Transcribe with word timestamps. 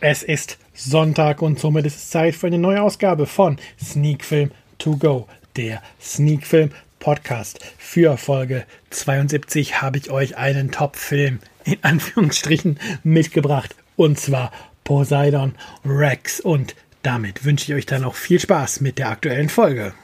Es 0.00 0.22
ist 0.22 0.58
Sonntag 0.74 1.42
und 1.42 1.58
somit 1.58 1.84
ist 1.84 1.96
es 1.96 2.10
Zeit 2.10 2.36
für 2.36 2.46
eine 2.46 2.58
neue 2.58 2.82
Ausgabe 2.82 3.26
von 3.26 3.58
Sneak 3.82 4.24
Film 4.24 4.52
To 4.78 4.96
Go, 4.96 5.26
der 5.56 5.82
Sneak 6.00 6.46
Film 6.46 6.70
Podcast. 7.00 7.58
Für 7.78 8.16
Folge 8.16 8.64
72 8.90 9.82
habe 9.82 9.98
ich 9.98 10.12
euch 10.12 10.36
einen 10.36 10.70
Top-Film 10.70 11.40
in 11.64 11.78
Anführungsstrichen 11.82 12.78
mitgebracht 13.02 13.74
und 13.96 14.20
zwar 14.20 14.52
Poseidon 14.84 15.56
Rex 15.84 16.38
und 16.38 16.76
damit 17.02 17.44
wünsche 17.44 17.72
ich 17.72 17.78
euch 17.78 17.86
dann 17.86 18.04
auch 18.04 18.14
viel 18.14 18.38
Spaß 18.38 18.80
mit 18.80 18.98
der 18.98 19.08
aktuellen 19.08 19.48
Folge. 19.48 19.94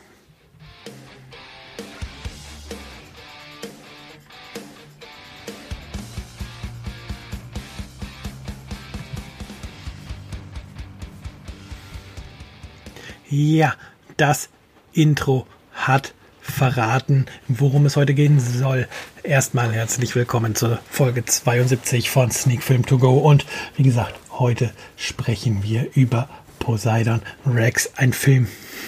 Ja, 13.37 13.75
das 14.17 14.49
Intro 14.93 15.49
hat 15.73 16.15
verraten, 16.41 17.27
worum 17.49 17.85
es 17.85 17.97
heute 17.97 18.15
gehen 18.15 18.39
soll. 18.39 18.87
Erstmal 19.25 19.73
herzlich 19.73 20.15
willkommen 20.15 20.55
zur 20.55 20.79
Folge 20.89 21.25
72 21.25 22.11
von 22.11 22.31
Sneak 22.31 22.63
Film 22.63 22.87
To 22.87 22.97
Go 22.97 23.19
und 23.19 23.45
wie 23.77 23.83
gesagt, 23.83 24.15
heute 24.31 24.71
sprechen 24.97 25.65
wir 25.65 25.89
über 25.97 26.29
Poseidon 26.61 27.23
Rex, 27.45 27.91
ein 27.97 28.13
Film 28.13 28.47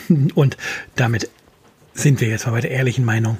und 0.37 0.57
damit 0.95 1.29
sind 1.93 2.21
wir 2.21 2.29
jetzt 2.29 2.47
mal 2.47 2.53
bei 2.53 2.61
der 2.61 2.71
ehrlichen 2.71 3.05
Meinung, 3.05 3.39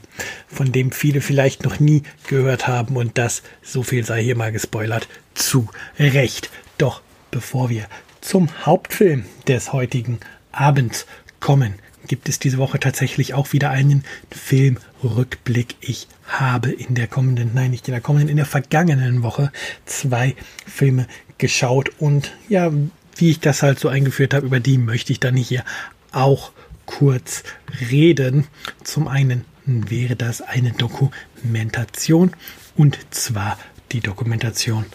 von 0.49 0.73
dem 0.73 0.91
viele 0.91 1.21
vielleicht 1.21 1.63
noch 1.63 1.79
nie 1.79 2.03
gehört 2.27 2.67
haben 2.67 2.97
und 2.97 3.17
das, 3.17 3.45
so 3.63 3.85
viel 3.85 4.05
sei 4.05 4.25
hier 4.25 4.35
mal 4.35 4.51
gespoilert, 4.51 5.07
zu 5.35 5.69
Recht. 6.01 6.51
Doch 6.79 7.01
bevor 7.31 7.71
wir 7.71 7.87
zum 8.23 8.49
Hauptfilm 8.67 9.25
des 9.47 9.73
heutigen 9.73 10.19
Abend 10.57 11.07
kommen, 11.41 11.75
gibt 12.07 12.29
es 12.29 12.39
diese 12.39 12.59
Woche 12.59 12.79
tatsächlich 12.81 13.35
auch 13.35 13.53
wieder 13.53 13.71
einen 13.71 14.05
Filmrückblick. 14.31 15.77
Ich 15.81 16.09
habe 16.27 16.71
in 16.71 16.95
der 16.95 17.07
kommenden, 17.07 17.53
nein, 17.55 17.71
nicht 17.71 17.89
in 17.89 17.93
der 17.93 18.01
kommenden, 18.01 18.29
in 18.29 18.37
der 18.37 18.47
vergangenen 18.47 19.23
Woche 19.23 19.53
zwei 19.85 20.35
Filme 20.67 21.07
geschaut 21.39 21.91
und 21.99 22.33
ja, 22.49 22.73
wie 23.17 23.31
ich 23.31 23.41
das 23.41 23.63
halt 23.63 23.79
so 23.79 23.89
eingeführt 23.89 24.35
habe, 24.35 24.47
über 24.47 24.61
die 24.61 24.79
möchte 24.79 25.13
ich 25.13 25.21
dann 25.21 25.37
hier 25.37 25.65
auch 26.13 26.53
kurz 26.85 27.43
reden. 27.91 28.47
Zum 28.85 29.09
einen 29.09 29.45
wäre 29.67 30.17
das 30.17 30.43
eine 30.43 30.73
Dokumentation 30.73 32.33
und 32.77 32.99
zwar 33.11 33.59
die 33.93 34.01
Dokumentation 34.01 34.87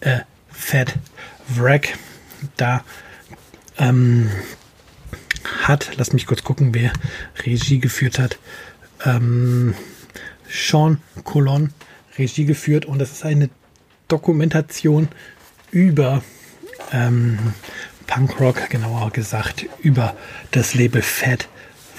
äh, 0.00 0.20
Fat 0.50 0.94
Wreck. 1.48 1.96
Da 2.56 2.84
ähm, 3.78 4.30
hat, 5.62 5.92
lass 5.96 6.12
mich 6.12 6.26
kurz 6.26 6.42
gucken, 6.44 6.74
wer 6.74 6.92
Regie 7.44 7.78
geführt 7.78 8.18
hat. 8.18 8.38
Ähm, 9.04 9.74
Sean 10.48 11.00
Colon 11.24 11.72
Regie 12.16 12.44
geführt 12.44 12.86
und 12.86 12.98
das 12.98 13.12
ist 13.12 13.24
eine 13.24 13.50
Dokumentation 14.08 15.08
über 15.70 16.22
ähm, 16.92 17.38
Punkrock, 18.06 18.70
genauer 18.70 19.10
gesagt 19.10 19.66
über 19.80 20.16
das 20.50 20.74
Label 20.74 21.02
Fat 21.02 21.48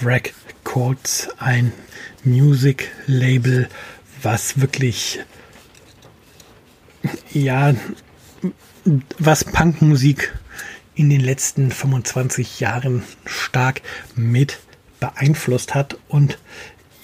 Records, 0.03 1.29
ein 1.37 1.71
Music 2.23 2.91
Label, 3.05 3.69
was 4.21 4.59
wirklich 4.59 5.19
ja 7.31 7.73
was 9.17 9.43
Punkmusik 9.43 10.33
in 10.99 11.09
den 11.09 11.21
letzten 11.21 11.71
25 11.71 12.59
Jahren 12.59 13.03
stark 13.25 13.81
mit 14.17 14.59
beeinflusst 14.99 15.73
hat. 15.73 15.97
Und 16.09 16.37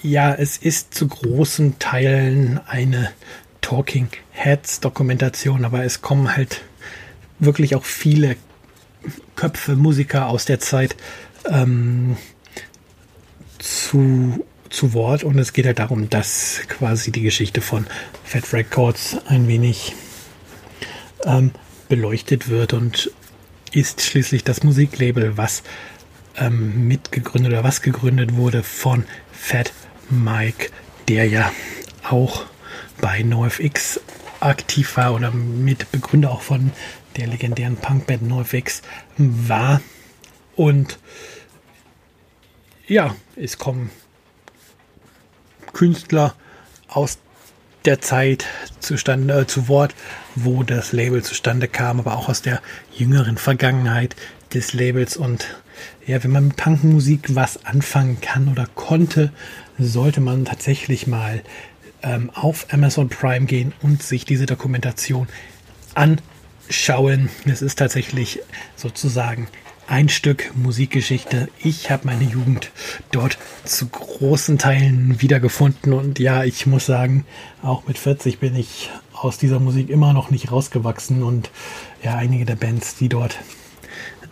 ja, 0.02 0.34
es 0.34 0.58
ist 0.58 0.92
zu 0.92 1.08
großen 1.08 1.78
Teilen 1.78 2.60
eine 2.66 3.10
Talking 3.62 4.08
Heads 4.32 4.80
Dokumentation, 4.80 5.64
aber 5.64 5.82
es 5.84 6.02
kommen 6.02 6.36
halt 6.36 6.60
wirklich 7.38 7.74
auch 7.74 7.86
viele 7.86 8.36
Köpfe, 9.34 9.76
Musiker 9.76 10.28
aus 10.28 10.44
der 10.44 10.60
Zeit 10.60 10.94
ähm, 11.48 12.18
zu, 13.58 14.44
zu 14.68 14.92
Wort 14.92 15.24
und 15.24 15.38
es 15.38 15.54
geht 15.54 15.64
halt 15.64 15.78
darum, 15.78 16.10
dass 16.10 16.60
quasi 16.68 17.12
die 17.12 17.22
Geschichte 17.22 17.62
von 17.62 17.86
Fat 18.24 18.52
Records 18.52 19.16
ein 19.26 19.48
wenig 19.48 19.94
ähm, 21.24 21.52
beleuchtet 21.88 22.50
wird 22.50 22.74
und 22.74 23.10
ist 23.72 24.02
schließlich 24.02 24.44
das 24.44 24.62
Musiklabel, 24.62 25.36
was 25.36 25.62
ähm, 26.36 26.88
mitgegründet 26.88 27.52
oder 27.52 27.64
was 27.64 27.82
gegründet 27.82 28.36
wurde 28.36 28.62
von 28.62 29.04
Fat 29.32 29.72
Mike, 30.10 30.70
der 31.08 31.26
ja 31.26 31.52
auch 32.08 32.44
bei 33.00 33.22
NoFX 33.22 34.00
aktiv 34.40 34.96
war 34.96 35.14
oder 35.14 35.30
Mitbegründer 35.30 36.30
auch 36.30 36.42
von 36.42 36.72
der 37.16 37.26
legendären 37.26 37.76
Punkband 37.76 38.22
NoFX 38.22 38.82
war. 39.16 39.80
Und 40.54 40.98
ja, 42.86 43.14
es 43.36 43.58
kommen 43.58 43.90
Künstler 45.72 46.34
aus 46.88 47.18
der 47.86 48.00
Zeit 48.00 48.46
zustande, 48.80 49.40
äh, 49.40 49.46
zu 49.46 49.68
Wort, 49.68 49.94
wo 50.34 50.62
das 50.62 50.92
Label 50.92 51.22
zustande 51.22 51.68
kam, 51.68 52.00
aber 52.00 52.16
auch 52.16 52.28
aus 52.28 52.42
der 52.42 52.60
jüngeren 52.94 53.36
Vergangenheit 53.38 54.16
des 54.52 54.72
Labels. 54.72 55.16
Und 55.16 55.46
ja, 56.06 56.22
wenn 56.22 56.30
man 56.30 56.48
mit 56.48 56.56
Punkmusik 56.56 57.34
was 57.34 57.64
anfangen 57.64 58.20
kann 58.20 58.48
oder 58.48 58.66
konnte, 58.74 59.32
sollte 59.78 60.20
man 60.20 60.44
tatsächlich 60.44 61.06
mal 61.06 61.42
ähm, 62.02 62.30
auf 62.34 62.66
Amazon 62.72 63.08
Prime 63.08 63.46
gehen 63.46 63.72
und 63.82 64.02
sich 64.02 64.24
diese 64.24 64.46
Dokumentation 64.46 65.28
anschauen. 65.94 67.28
Es 67.44 67.62
ist 67.62 67.78
tatsächlich 67.78 68.40
sozusagen 68.76 69.48
ein 69.88 70.08
Stück 70.08 70.52
Musikgeschichte. 70.56 71.48
Ich 71.58 71.90
habe 71.90 72.06
meine 72.06 72.24
Jugend 72.24 72.70
dort 73.12 73.38
zu 73.64 73.86
großen 73.86 74.58
Teilen 74.58 75.20
wiedergefunden 75.20 75.92
und 75.92 76.18
ja, 76.18 76.44
ich 76.44 76.66
muss 76.66 76.86
sagen, 76.86 77.24
auch 77.62 77.86
mit 77.86 77.98
40 77.98 78.38
bin 78.38 78.56
ich 78.56 78.90
aus 79.12 79.38
dieser 79.38 79.60
Musik 79.60 79.88
immer 79.88 80.12
noch 80.12 80.30
nicht 80.30 80.50
rausgewachsen 80.50 81.22
und 81.22 81.50
ja, 82.02 82.16
einige 82.16 82.44
der 82.44 82.56
Bands, 82.56 82.96
die 82.96 83.08
dort 83.08 83.38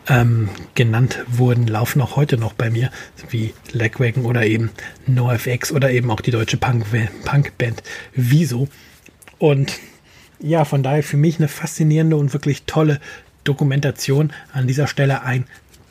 ähm, 0.08 0.48
genannt 0.74 1.24
wurden, 1.28 1.66
laufen 1.66 2.02
auch 2.02 2.16
heute 2.16 2.36
noch 2.36 2.52
bei 2.52 2.70
mir, 2.70 2.90
wie 3.30 3.54
Lagwagon 3.72 4.26
oder 4.26 4.44
eben 4.44 4.70
NoFX 5.06 5.72
oder 5.72 5.90
eben 5.90 6.10
auch 6.10 6.20
die 6.20 6.30
deutsche 6.30 6.56
Punk-Band 6.56 7.24
Punk 7.24 7.52
Wieso. 8.14 8.68
Und 9.38 9.78
ja, 10.40 10.64
von 10.64 10.82
daher 10.82 11.02
für 11.02 11.16
mich 11.16 11.38
eine 11.38 11.48
faszinierende 11.48 12.16
und 12.16 12.32
wirklich 12.32 12.64
tolle 12.64 13.00
Dokumentation. 13.44 14.32
An 14.52 14.66
dieser 14.66 14.86
Stelle 14.86 15.22
ein 15.22 15.46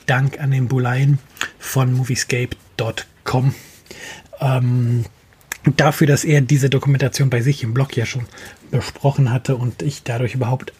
Dank 0.06 0.40
an 0.40 0.52
den 0.52 0.68
Bulein 0.68 1.20
von 1.60 1.94
moviescape.com. 1.94 3.56
Ähm, 4.42 5.06
dafür, 5.78 6.08
dass 6.08 6.26
er 6.26 6.42
diese 6.42 6.70
Dokumentation 6.70 7.30
bei 7.30 7.42
sich 7.42 7.64
im 7.64 7.74
Blog 7.74 7.96
ja 7.96 8.06
schon 8.06 8.26
besprochen 8.72 9.32
hatte 9.32 9.56
und 9.56 9.82
ich 9.82 10.04
dadurch 10.04 10.36
überhaupt 10.36 10.74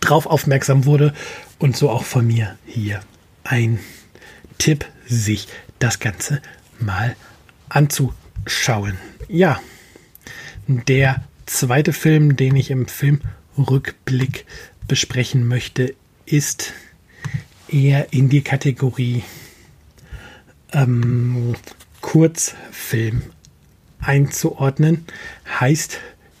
drauf 0.00 0.26
aufmerksam 0.26 0.86
wurde 0.86 1.14
und 1.58 1.76
so 1.76 1.90
auch 1.90 2.04
von 2.04 2.26
mir 2.26 2.58
hier 2.66 3.00
ein 3.44 3.78
Tipp, 4.58 4.86
sich 5.06 5.48
das 5.78 6.00
Ganze 6.00 6.40
mal 6.80 7.14
anzuschauen. 7.68 8.98
Ja, 9.28 9.60
der 10.66 11.22
zweite 11.46 11.92
Film, 11.92 12.36
den 12.36 12.56
ich 12.56 12.70
im 12.70 12.86
Filmrückblick 12.86 14.46
besprechen 14.88 15.46
möchte, 15.46 15.94
ist 16.26 16.72
eher 17.68 18.12
in 18.12 18.28
die 18.28 18.42
Kategorie 18.42 19.22
ähm, 20.72 21.54
Kurzfilm 22.00 23.22
einzuordnen. 24.00 25.06
Heißt 25.60 25.98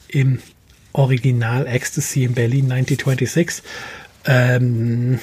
im 0.08 0.40
Original 0.92 1.66
Ecstasy 1.66 2.24
in 2.24 2.34
Berlin 2.34 2.70
1926. 2.70 3.62
Ähm, 4.26 5.18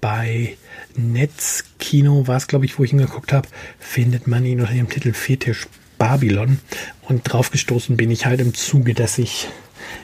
bei 0.00 0.56
Netzkino 0.96 2.26
war 2.26 2.36
es, 2.36 2.48
glaube 2.48 2.64
ich, 2.64 2.78
wo 2.78 2.84
ich 2.84 2.90
hingeguckt 2.90 3.32
habe, 3.32 3.48
findet 3.78 4.26
man 4.26 4.44
ihn 4.44 4.60
unter 4.60 4.74
dem 4.74 4.88
Titel 4.88 5.12
Fetisch 5.12 5.68
Babylon. 5.98 6.58
Und 7.02 7.22
draufgestoßen 7.22 7.96
bin 7.96 8.10
ich 8.10 8.26
halt 8.26 8.40
im 8.40 8.54
Zuge, 8.54 8.94
dass 8.94 9.18
ich 9.18 9.48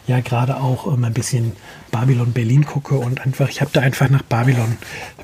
ja 0.06 0.20
gerade 0.20 0.56
auch 0.58 0.92
ähm, 0.92 1.04
ein 1.04 1.14
bisschen 1.14 1.52
Babylon 1.90 2.32
Berlin 2.32 2.64
gucke 2.64 2.96
und 2.96 3.20
einfach, 3.20 3.48
ich 3.48 3.60
habe 3.60 3.70
da 3.72 3.80
einfach 3.80 4.08
nach 4.10 4.22
Babylon 4.22 4.76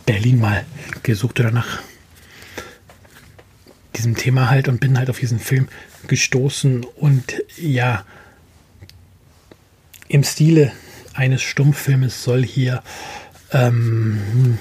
Berlin 0.07 0.41
mal 0.41 0.65
gesucht 1.03 1.41
oder 1.41 1.51
nach 1.51 1.81
diesem 3.97 4.17
Thema 4.17 4.51
halt 4.51 4.69
und 4.69 4.81
bin 4.81 4.99
halt 4.99 5.11
auf 5.11 5.19
diesen 5.19 5.39
Film 5.39 5.69
gestoßen 6.07 6.85
und 6.97 7.43
ja, 7.57 8.05
im 10.09 10.25
Stile 10.25 10.73
eines 11.15 11.43
Stummfilmes 11.43 12.23
soll 12.23 12.45
hier 12.45 12.83
ähm, 13.53 14.59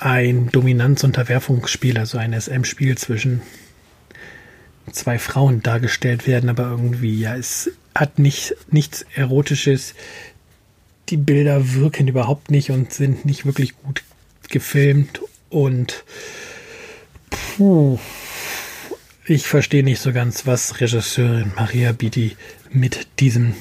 ein 0.00 0.50
Dominanz-Unterwerfungsspiel, 0.50 1.98
also 1.98 2.18
ein 2.18 2.38
SM-Spiel 2.38 2.98
zwischen 2.98 3.42
zwei 4.92 5.18
Frauen 5.18 5.62
dargestellt 5.62 6.26
werden, 6.26 6.50
aber 6.50 6.64
irgendwie, 6.64 7.18
ja, 7.18 7.36
es 7.36 7.70
hat 7.94 8.18
nicht, 8.18 8.54
nichts 8.70 9.04
Erotisches. 9.14 9.94
Die 11.08 11.16
Bilder 11.16 11.74
wirken 11.74 12.08
überhaupt 12.08 12.50
nicht 12.50 12.70
und 12.70 12.92
sind 12.92 13.24
nicht 13.24 13.46
wirklich 13.46 13.76
gut 13.78 14.02
gefilmt 14.48 15.20
und 15.50 16.04
puh, 17.30 17.98
ich 19.26 19.46
verstehe 19.46 19.82
nicht 19.82 20.00
so 20.00 20.12
ganz, 20.12 20.46
was 20.46 20.80
Regisseurin 20.80 21.52
Maria 21.56 21.92
Bidi 21.92 22.36
mit 22.70 23.06
diesem 23.20 23.54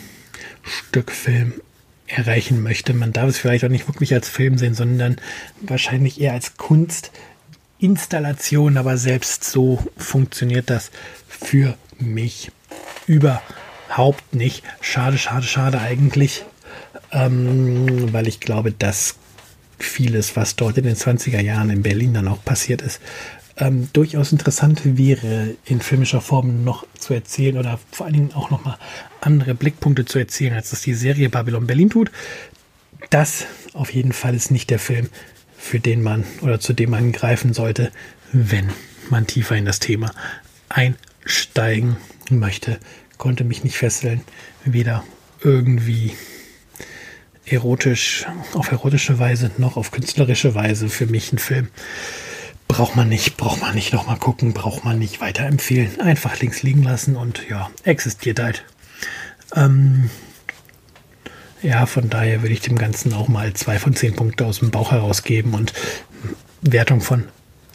Stück 0.63 1.11
Film 1.11 1.53
erreichen 2.07 2.61
möchte. 2.61 2.93
Man 2.93 3.13
darf 3.13 3.29
es 3.29 3.37
vielleicht 3.37 3.63
auch 3.63 3.69
nicht 3.69 3.87
wirklich 3.87 4.13
als 4.13 4.29
Film 4.29 4.57
sehen, 4.57 4.73
sondern 4.73 5.17
wahrscheinlich 5.61 6.19
eher 6.19 6.33
als 6.33 6.57
Kunstinstallation, 7.83 8.77
aber 8.77 8.97
selbst 8.97 9.43
so 9.43 9.83
funktioniert 9.97 10.69
das 10.69 10.89
für 11.27 11.75
mich 11.99 12.49
überhaupt 13.07 14.33
nicht. 14.33 14.63
Schade, 14.79 15.17
schade, 15.17 15.45
schade 15.45 15.81
eigentlich, 15.81 16.45
ähm, 17.11 18.13
weil 18.13 18.29
ich 18.29 18.39
glaube, 18.39 18.71
dass 18.71 19.15
vieles, 19.77 20.37
was 20.37 20.55
dort 20.55 20.77
in 20.77 20.85
den 20.85 20.95
20er 20.95 21.41
Jahren 21.41 21.69
in 21.69 21.83
Berlin 21.83 22.13
dann 22.13 22.29
auch 22.29 22.41
passiert 22.45 22.81
ist, 22.81 23.01
ähm, 23.57 23.89
durchaus 23.91 24.31
interessant 24.31 24.79
wäre, 24.85 25.55
in 25.65 25.81
filmischer 25.81 26.21
Form 26.21 26.63
noch 26.63 26.87
zu 26.97 27.13
erzählen 27.13 27.57
oder 27.57 27.81
vor 27.91 28.05
allen 28.05 28.15
Dingen 28.15 28.33
auch 28.33 28.49
nochmal 28.49 28.77
andere 29.19 29.55
Blickpunkte 29.55 30.05
zu 30.05 30.19
erzählen, 30.19 30.53
als 30.53 30.69
das 30.69 30.83
die 30.83 30.93
Serie 30.93 31.27
Babylon 31.27 31.67
Berlin 31.67 31.89
tut. 31.89 32.11
Das 33.09 33.45
auf 33.73 33.93
jeden 33.93 34.13
Fall 34.13 34.35
ist 34.35 34.51
nicht 34.51 34.69
der 34.69 34.79
Film, 34.79 35.09
für 35.63 35.79
den 35.79 36.03
man 36.03 36.25
oder 36.41 36.59
zu 36.59 36.73
dem 36.73 36.89
man 36.89 37.13
greifen 37.13 37.53
sollte, 37.53 37.91
wenn 38.33 38.69
man 39.09 39.27
tiefer 39.27 39.55
in 39.55 39.65
das 39.65 39.79
Thema 39.79 40.11
einsteigen 40.67 41.95
möchte. 42.29 42.79
Konnte 43.17 43.45
mich 43.45 43.63
nicht 43.63 43.77
fesseln, 43.77 44.21
weder 44.65 45.05
irgendwie 45.41 46.11
erotisch, 47.45 48.25
auf 48.53 48.71
erotische 48.71 49.19
Weise 49.19 49.51
noch 49.57 49.77
auf 49.77 49.91
künstlerische 49.91 50.53
Weise 50.53 50.89
für 50.89 51.05
mich 51.05 51.31
ein 51.31 51.39
Film 51.39 51.69
braucht 52.67 52.95
man 52.95 53.07
nicht, 53.07 53.37
braucht 53.37 53.61
man 53.61 53.75
nicht 53.75 53.93
nochmal 53.93 54.17
gucken, 54.17 54.53
braucht 54.53 54.83
man 54.83 54.97
nicht 54.97 55.21
weiterempfehlen. 55.21 56.01
Einfach 56.01 56.39
links 56.39 56.63
liegen 56.63 56.81
lassen 56.81 57.15
und 57.15 57.47
ja, 57.47 57.69
existiert 57.83 58.39
halt. 58.39 58.65
Ähm, 59.55 60.09
ja, 61.63 61.85
von 61.85 62.09
daher 62.09 62.41
würde 62.41 62.53
ich 62.53 62.61
dem 62.61 62.77
Ganzen 62.77 63.13
auch 63.13 63.27
mal 63.27 63.53
zwei 63.53 63.79
von 63.79 63.95
zehn 63.95 64.15
Punkte 64.15 64.45
aus 64.45 64.59
dem 64.59 64.69
Bauch 64.69 64.91
herausgeben 64.91 65.53
und 65.53 65.73
Wertung 66.61 67.01
von 67.01 67.23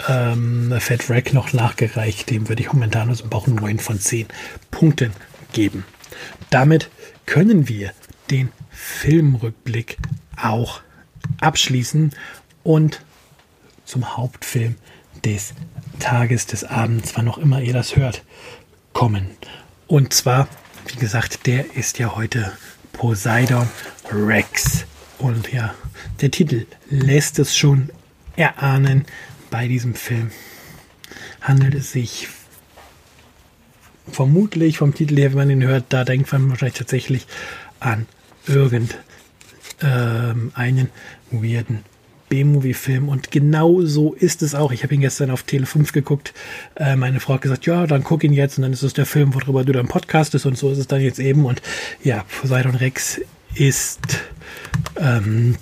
ähm, 0.08 0.72
Fat 0.78 1.08
Rack 1.10 1.32
noch 1.32 1.52
nachgereicht. 1.52 2.30
Dem 2.30 2.48
würde 2.48 2.62
ich 2.62 2.72
momentan 2.72 3.10
aus 3.10 3.22
dem 3.22 3.30
Bauch 3.30 3.46
neun 3.46 3.78
von 3.78 3.98
zehn 3.98 4.26
Punkten 4.70 5.12
geben. 5.52 5.84
Damit 6.50 6.90
können 7.26 7.68
wir 7.68 7.92
den 8.30 8.50
Filmrückblick 8.70 9.96
auch 10.40 10.82
abschließen 11.40 12.12
und 12.62 13.00
zum 13.84 14.16
Hauptfilm 14.16 14.76
des 15.24 15.54
Tages, 15.98 16.46
des 16.46 16.64
Abends, 16.64 17.12
wann 17.16 17.28
auch 17.28 17.38
immer 17.38 17.60
ihr 17.60 17.72
das 17.72 17.96
hört, 17.96 18.22
kommen. 18.92 19.30
Und 19.86 20.12
zwar, 20.12 20.48
wie 20.86 20.98
gesagt, 20.98 21.46
der 21.46 21.74
ist 21.74 21.98
ja 21.98 22.14
heute 22.14 22.52
Poseidon 22.98 23.68
Rex. 24.12 24.84
Und 25.18 25.52
ja, 25.52 25.74
der 26.20 26.30
Titel 26.30 26.66
lässt 26.90 27.38
es 27.38 27.56
schon 27.56 27.90
erahnen. 28.36 29.06
Bei 29.50 29.66
diesem 29.66 29.94
Film 29.94 30.30
handelt 31.40 31.74
es 31.74 31.92
sich 31.92 32.28
vermutlich 34.10 34.78
vom 34.78 34.94
Titel 34.94 35.16
her, 35.16 35.30
wenn 35.30 35.38
man 35.38 35.50
ihn 35.50 35.62
hört, 35.62 35.86
da 35.88 36.04
denkt 36.04 36.32
man 36.32 36.50
wahrscheinlich 36.50 36.78
tatsächlich 36.78 37.26
an 37.80 38.06
irgendeinen 38.46 38.90
ähm, 39.80 40.52
weirden 41.30 41.84
B-Movie-Film 42.28 43.08
und 43.08 43.30
genau 43.30 43.80
so 43.82 44.14
ist 44.14 44.42
es 44.42 44.54
auch. 44.54 44.72
Ich 44.72 44.82
habe 44.82 44.94
ihn 44.94 45.00
gestern 45.00 45.30
auf 45.30 45.44
Tele 45.44 45.66
5 45.66 45.92
geguckt. 45.92 46.34
Äh, 46.76 46.96
meine 46.96 47.20
Frau 47.20 47.34
hat 47.34 47.42
gesagt, 47.42 47.66
ja, 47.66 47.86
dann 47.86 48.02
guck 48.04 48.24
ihn 48.24 48.32
jetzt 48.32 48.58
und 48.58 48.62
dann 48.62 48.72
ist 48.72 48.82
es 48.82 48.92
der 48.92 49.06
Film, 49.06 49.34
worüber 49.34 49.64
du 49.64 49.72
dann 49.72 49.88
podcastest 49.88 50.46
und 50.46 50.58
so 50.58 50.70
ist 50.70 50.78
es 50.78 50.86
dann 50.86 51.00
jetzt 51.00 51.18
eben. 51.18 51.44
Und 51.44 51.62
ja, 52.02 52.24
Poseidon 52.40 52.74
Rex 52.74 53.20
ist 53.54 54.00
ähm, 54.96 55.56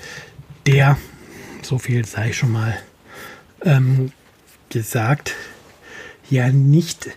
der, 0.65 0.97
so 1.61 1.77
viel 1.77 2.05
sei 2.05 2.33
schon 2.33 2.51
mal 2.51 2.77
ähm, 3.63 4.11
gesagt, 4.69 5.35
ja 6.29 6.49
nicht 6.49 7.09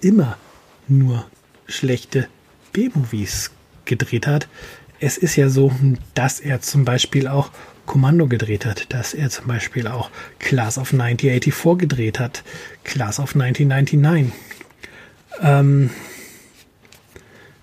immer 0.00 0.36
nur 0.88 1.26
schlechte 1.66 2.28
B-Movies 2.72 3.50
gedreht 3.84 4.26
hat. 4.26 4.48
Es 5.00 5.18
ist 5.18 5.36
ja 5.36 5.48
so, 5.48 5.72
dass 6.14 6.40
er 6.40 6.60
zum 6.60 6.84
Beispiel 6.84 7.28
auch 7.28 7.50
Kommando 7.86 8.28
gedreht 8.28 8.64
hat, 8.64 8.92
dass 8.92 9.14
er 9.14 9.30
zum 9.30 9.48
Beispiel 9.48 9.88
auch 9.88 10.10
Class 10.38 10.78
of 10.78 10.92
1984 10.92 11.78
gedreht 11.78 12.20
hat, 12.20 12.44
Class 12.84 13.18
of 13.18 13.34
1999. 13.34 14.32
Ähm, 15.40 15.90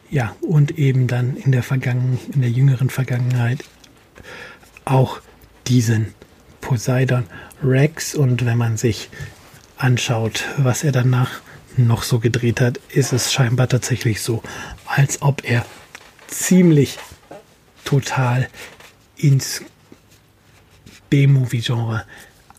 ja, 0.10 0.36
und 0.42 0.78
eben 0.78 1.08
dann 1.08 1.38
in 1.38 1.52
der 1.52 1.64
Vergangen, 1.64 2.20
in 2.34 2.42
der 2.42 2.50
jüngeren 2.50 2.90
Vergangenheit 2.90 3.64
auch 4.86 5.22
diesen 5.68 6.14
Poseidon 6.62 7.26
Rex 7.64 8.16
und 8.16 8.46
wenn 8.46 8.58
man 8.58 8.78
sich 8.78 9.10
anschaut, 9.78 10.46
was 10.58 10.84
er 10.84 10.92
danach 10.92 11.42
noch 11.78 12.04
so 12.04 12.20
gedreht 12.20 12.62
hat, 12.62 12.78
ist 12.90 13.14
es 13.14 13.32
scheinbar 13.32 13.68
tatsächlich 13.70 14.22
so, 14.22 14.44
als 14.86 15.22
ob 15.22 15.44
er 15.44 15.66
ziemlich 16.28 16.98
total 17.86 18.48
ins 19.16 19.62
B-Movie-Genre 21.10 22.06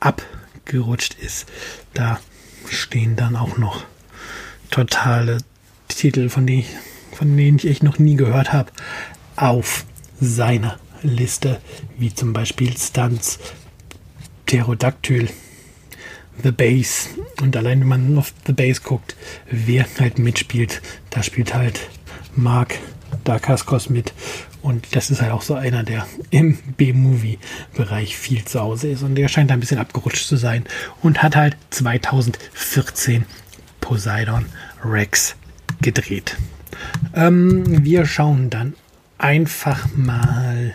abgerutscht 0.01 1.15
ist. 1.15 1.47
Da 1.95 2.21
stehen 2.69 3.17
dann 3.17 3.37
auch 3.37 3.59
noch 3.59 3.85
totale 4.71 5.39
Titel, 5.89 6.29
von 6.29 6.47
denen 6.47 6.61
ich, 6.61 6.69
von 7.13 7.37
denen 7.37 7.61
ich 7.63 7.83
noch 7.83 7.99
nie 7.99 8.17
gehört 8.17 8.53
habe, 8.53 8.73
auf 9.37 9.85
seiner 10.21 10.79
Liste, 11.03 11.61
wie 11.97 12.15
zum 12.15 12.33
Beispiel 12.33 12.77
Stunts 12.77 13.39
Pterodactyl, 14.51 15.29
The 16.43 16.51
Base. 16.51 17.11
Und 17.41 17.57
allein 17.57 17.83
wenn 17.83 17.87
man 17.87 18.19
auf 18.19 18.35
The 18.47 18.53
Base 18.53 18.81
guckt, 18.81 19.15
wer 19.49 19.87
halt 20.01 20.19
mitspielt, 20.19 20.83
da 21.11 21.23
spielt 21.23 21.55
halt 21.55 21.89
Mark 22.35 22.77
Dacascos 23.23 23.91
mit. 23.91 24.13
Und 24.61 24.97
das 24.97 25.13
ist 25.13 25.23
halt 25.23 25.31
auch 25.31 25.43
so 25.43 25.55
einer, 25.55 25.85
der 25.85 26.05
im 26.31 26.59
B-Movie-Bereich 26.77 28.17
viel 28.17 28.45
zu 28.45 28.59
Hause 28.59 28.89
ist. 28.89 29.03
Und 29.05 29.15
der 29.15 29.29
scheint 29.29 29.53
ein 29.53 29.61
bisschen 29.61 29.79
abgerutscht 29.79 30.27
zu 30.27 30.35
sein. 30.35 30.65
Und 31.01 31.23
hat 31.23 31.37
halt 31.37 31.57
2014 31.71 33.27
Poseidon 33.81 34.47
Rex 34.85 35.37
gedreht. 35.81 36.37
Ähm, 37.15 37.85
wir 37.85 38.05
schauen 38.05 38.51
dann 38.51 38.75
einfach 39.17 39.87
mal 39.95 40.75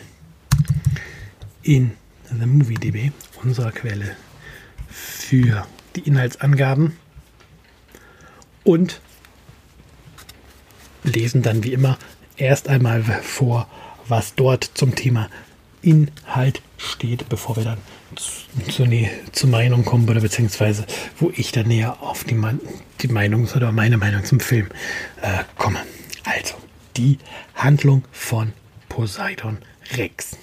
in 1.61 1.91
The 2.29 2.45
Movie 2.45 2.75
DB 2.75 3.11
unserer 3.45 3.71
Quelle 3.71 4.15
für 4.89 5.65
die 5.95 6.01
Inhaltsangaben 6.01 6.97
und 8.63 8.99
lesen 11.03 11.43
dann 11.43 11.63
wie 11.63 11.73
immer 11.73 11.97
erst 12.37 12.67
einmal 12.67 13.03
vor, 13.03 13.69
was 14.07 14.35
dort 14.35 14.63
zum 14.73 14.95
Thema 14.95 15.29
Inhalt 15.81 16.61
steht, 16.77 17.29
bevor 17.29 17.55
wir 17.57 17.63
dann 17.63 17.77
zu, 18.15 18.71
zu, 18.71 19.09
zur 19.31 19.49
Meinung 19.49 19.85
kommen 19.85 20.09
oder 20.09 20.21
beziehungsweise 20.21 20.85
wo 21.19 21.31
ich 21.35 21.51
dann 21.51 21.67
näher 21.67 22.01
auf 22.01 22.23
die, 22.23 22.41
die 23.01 23.07
Meinung 23.07 23.47
oder 23.55 23.71
meine 23.71 23.97
Meinung 23.97 24.23
zum 24.25 24.39
Film 24.39 24.69
äh, 25.21 25.43
komme. 25.57 25.79
Also, 26.23 26.55
die 26.97 27.19
Handlung 27.53 28.03
von 28.11 28.53
Poseidon 28.89 29.59
Rex. 29.95 30.37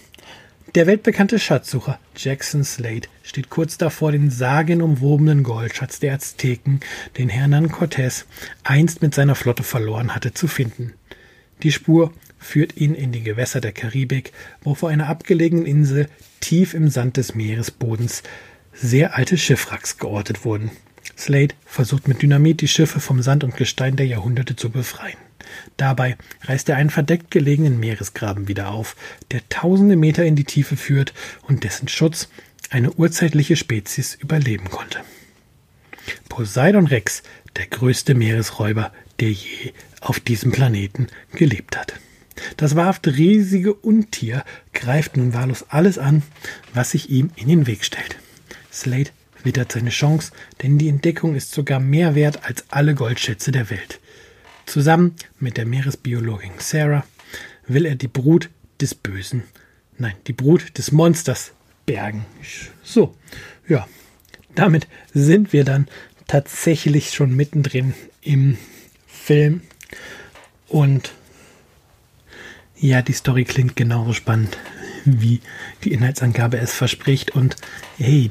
Der 0.75 0.87
weltbekannte 0.87 1.38
Schatzsucher 1.38 1.99
Jackson 2.17 2.64
Slade 2.64 3.07
steht 3.23 3.50
kurz 3.50 3.76
davor, 3.76 4.11
den 4.11 4.31
sagenumwobenen 4.31 5.43
Goldschatz 5.43 6.00
der 6.00 6.14
Azteken, 6.14 6.81
den 7.19 7.29
Hernan 7.29 7.71
Cortés 7.71 8.25
einst 8.64 9.02
mit 9.02 9.14
seiner 9.14 9.35
Flotte 9.35 9.64
verloren 9.64 10.14
hatte, 10.14 10.33
zu 10.33 10.49
finden. 10.49 10.95
Die 11.62 11.73
Spur 11.73 12.11
führt 12.38 12.79
ihn 12.79 12.95
in 12.95 13.12
die 13.12 13.23
Gewässer 13.23 13.61
der 13.61 13.73
Karibik, 13.73 14.33
wo 14.62 14.75
vor 14.75 14.88
einer 14.88 15.09
abgelegenen 15.09 15.67
Insel 15.67 16.09
tief 16.41 16.73
im 16.73 16.88
Sand 16.88 17.19
des 17.19 17.35
Meeresbodens 17.35 18.23
sehr 18.73 19.14
alte 19.14 19.37
Schiffwracks 19.37 19.99
geortet 19.99 20.47
wurden. 20.47 20.71
Slade 21.19 21.55
versucht 21.67 22.09
mit 22.09 22.23
Dynamit 22.23 22.62
die 22.62 22.69
Schiffe 22.69 22.99
vom 22.99 23.21
Sand 23.21 23.45
und 23.45 23.59
Gestein 23.59 23.97
der 23.97 24.07
Jahrhunderte 24.07 24.57
zu 24.57 24.71
befreien. 24.71 25.19
Dabei 25.76 26.16
reißt 26.42 26.68
er 26.68 26.76
einen 26.76 26.90
verdeckt 26.90 27.30
gelegenen 27.30 27.80
Meeresgraben 27.80 28.49
wieder 28.49 28.71
auf, 28.71 28.97
der 29.30 29.49
tausende 29.49 29.97
Meter 29.97 30.25
in 30.25 30.37
die 30.37 30.44
Tiefe 30.44 30.76
führt 30.76 31.12
und 31.42 31.64
dessen 31.64 31.88
Schutz 31.88 32.28
eine 32.71 32.92
urzeitliche 32.92 33.56
Spezies 33.56 34.14
überleben 34.14 34.71
konnte. 34.71 35.00
Poseidon 36.28 36.87
Rex, 36.87 37.23
der 37.56 37.66
größte 37.66 38.14
Meeresräuber, 38.14 38.92
der 39.21 39.30
je 39.30 39.73
auf 40.00 40.18
diesem 40.21 40.52
Planeten 40.52 41.06
gelebt 41.32 41.76
hat. 41.76 41.94
Das 42.56 42.76
wahrhaft 42.76 43.06
riesige 43.06 43.75
Untier 43.75 44.44
greift 44.73 45.16
nun 45.16 45.35
wahllos 45.35 45.66
alles 45.68 45.99
an, 45.99 46.23
was 46.75 46.92
sich 46.92 47.11
ihm 47.11 47.30
in 47.37 47.49
den 47.49 47.66
Weg 47.66 47.85
stellt. 47.85 48.16
Slade 48.73 49.11
wittert 49.44 49.73
seine 49.73 49.90
Chance, 49.90 50.32
denn 50.62 50.78
die 50.78 50.88
Entdeckung 50.88 51.35
ist 51.35 51.52
sogar 51.52 51.80
mehr 51.80 52.14
wert 52.14 52.44
als 52.44 52.64
alle 52.71 52.94
Goldschätze 52.94 53.52
der 53.52 53.71
Welt. 53.71 54.00
Zusammen 54.73 55.14
mit 55.38 55.59
der 55.59 55.67
Meeresbiologin 55.67 56.52
Sarah 56.57 57.05
will 57.67 57.85
er 57.85 57.95
die 57.95 58.09
Brut 58.09 58.49
des 58.81 58.95
Bösen, 58.95 59.43
nein, 59.99 60.14
die 60.26 60.33
Brut 60.33 60.79
des 60.79 60.93
Monsters 60.93 61.52
bergen. 61.85 62.25
So, 62.83 63.14
ja, 63.69 63.87
damit 64.55 64.88
sind 65.12 65.52
wir 65.52 65.64
dann 65.64 65.88
tatsächlich 66.26 67.11
schon 67.11 67.37
mittendrin 67.37 67.93
im 68.23 68.57
Film 69.07 69.61
und 70.69 71.12
ja, 72.75 73.02
die 73.02 73.12
Story 73.12 73.45
klingt 73.45 73.76
genauso 73.76 74.14
spannend, 74.14 74.57
wie 75.05 75.43
die 75.85 75.93
Inhaltsangabe 75.93 76.57
es 76.57 76.73
verspricht 76.73 77.33
und 77.33 77.57
hey, 77.99 78.31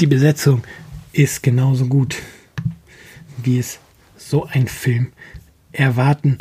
die 0.00 0.06
Besetzung 0.06 0.64
ist 1.12 1.42
genauso 1.42 1.84
gut, 1.84 2.16
wie 3.36 3.58
es 3.58 3.78
so 4.28 4.44
ein 4.44 4.68
Film 4.68 5.12
erwarten 5.72 6.38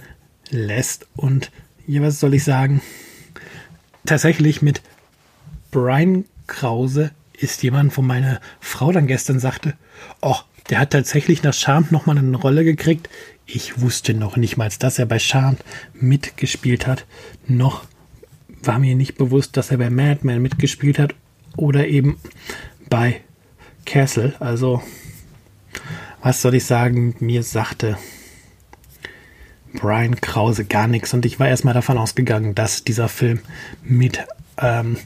lässt. 0.49 1.07
Und 1.15 1.51
ja, 1.87 2.01
was 2.01 2.19
soll 2.19 2.33
ich 2.33 2.43
sagen? 2.43 2.81
Tatsächlich 4.05 4.61
mit 4.61 4.81
Brian 5.71 6.25
Krause 6.47 7.11
ist 7.37 7.63
jemand, 7.63 7.97
wo 7.97 8.01
meine 8.01 8.39
Frau 8.59 8.91
dann 8.91 9.07
gestern 9.07 9.39
sagte, 9.39 9.73
oh, 10.21 10.37
der 10.69 10.79
hat 10.79 10.91
tatsächlich 10.91 11.43
nach 11.43 11.53
Charmed 11.53 11.91
nochmal 11.91 12.17
eine 12.17 12.37
Rolle 12.37 12.63
gekriegt. 12.63 13.09
Ich 13.45 13.81
wusste 13.81 14.13
noch 14.13 14.37
nicht 14.37 14.55
mal, 14.55 14.69
dass 14.79 14.99
er 14.99 15.05
bei 15.05 15.19
Charmed 15.19 15.59
mitgespielt 15.93 16.87
hat. 16.87 17.05
Noch 17.47 17.85
war 18.61 18.79
mir 18.79 18.95
nicht 18.95 19.17
bewusst, 19.17 19.57
dass 19.57 19.71
er 19.71 19.77
bei 19.77 19.89
Madman 19.89 20.41
mitgespielt 20.41 20.99
hat 20.99 21.15
oder 21.57 21.87
eben 21.87 22.17
bei 22.89 23.21
Castle. 23.85 24.33
Also, 24.39 24.81
was 26.23 26.41
soll 26.41 26.55
ich 26.55 26.65
sagen? 26.65 27.15
Mir 27.19 27.43
sagte 27.43 27.97
Brian 29.73 30.19
Krause 30.21 30.65
gar 30.65 30.87
nichts 30.87 31.13
und 31.13 31.25
ich 31.25 31.39
war 31.39 31.49
erstmal 31.49 31.73
davon 31.73 31.97
ausgegangen, 31.97 32.55
dass 32.55 32.83
dieser 32.83 33.09
Film 33.09 33.39
mit 33.83 34.19
ähm, 34.57 34.97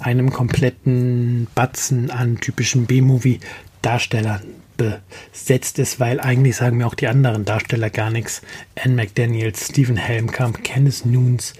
einem 0.00 0.30
kompletten 0.30 1.46
Batzen 1.54 2.10
an 2.10 2.40
typischen 2.40 2.86
B-Movie-Darstellern 2.86 4.42
besetzt 4.76 5.78
ist, 5.78 6.00
weil 6.00 6.20
eigentlich 6.20 6.56
sagen 6.56 6.78
mir 6.78 6.86
auch 6.86 6.94
die 6.94 7.06
anderen 7.06 7.44
Darsteller 7.44 7.88
gar 7.88 8.10
nichts. 8.10 8.42
Anne 8.74 8.94
McDaniels, 8.94 9.68
Stephen 9.68 9.96
Helmkamp, 9.96 10.64
Kenneth 10.64 11.06
Nunes, 11.06 11.54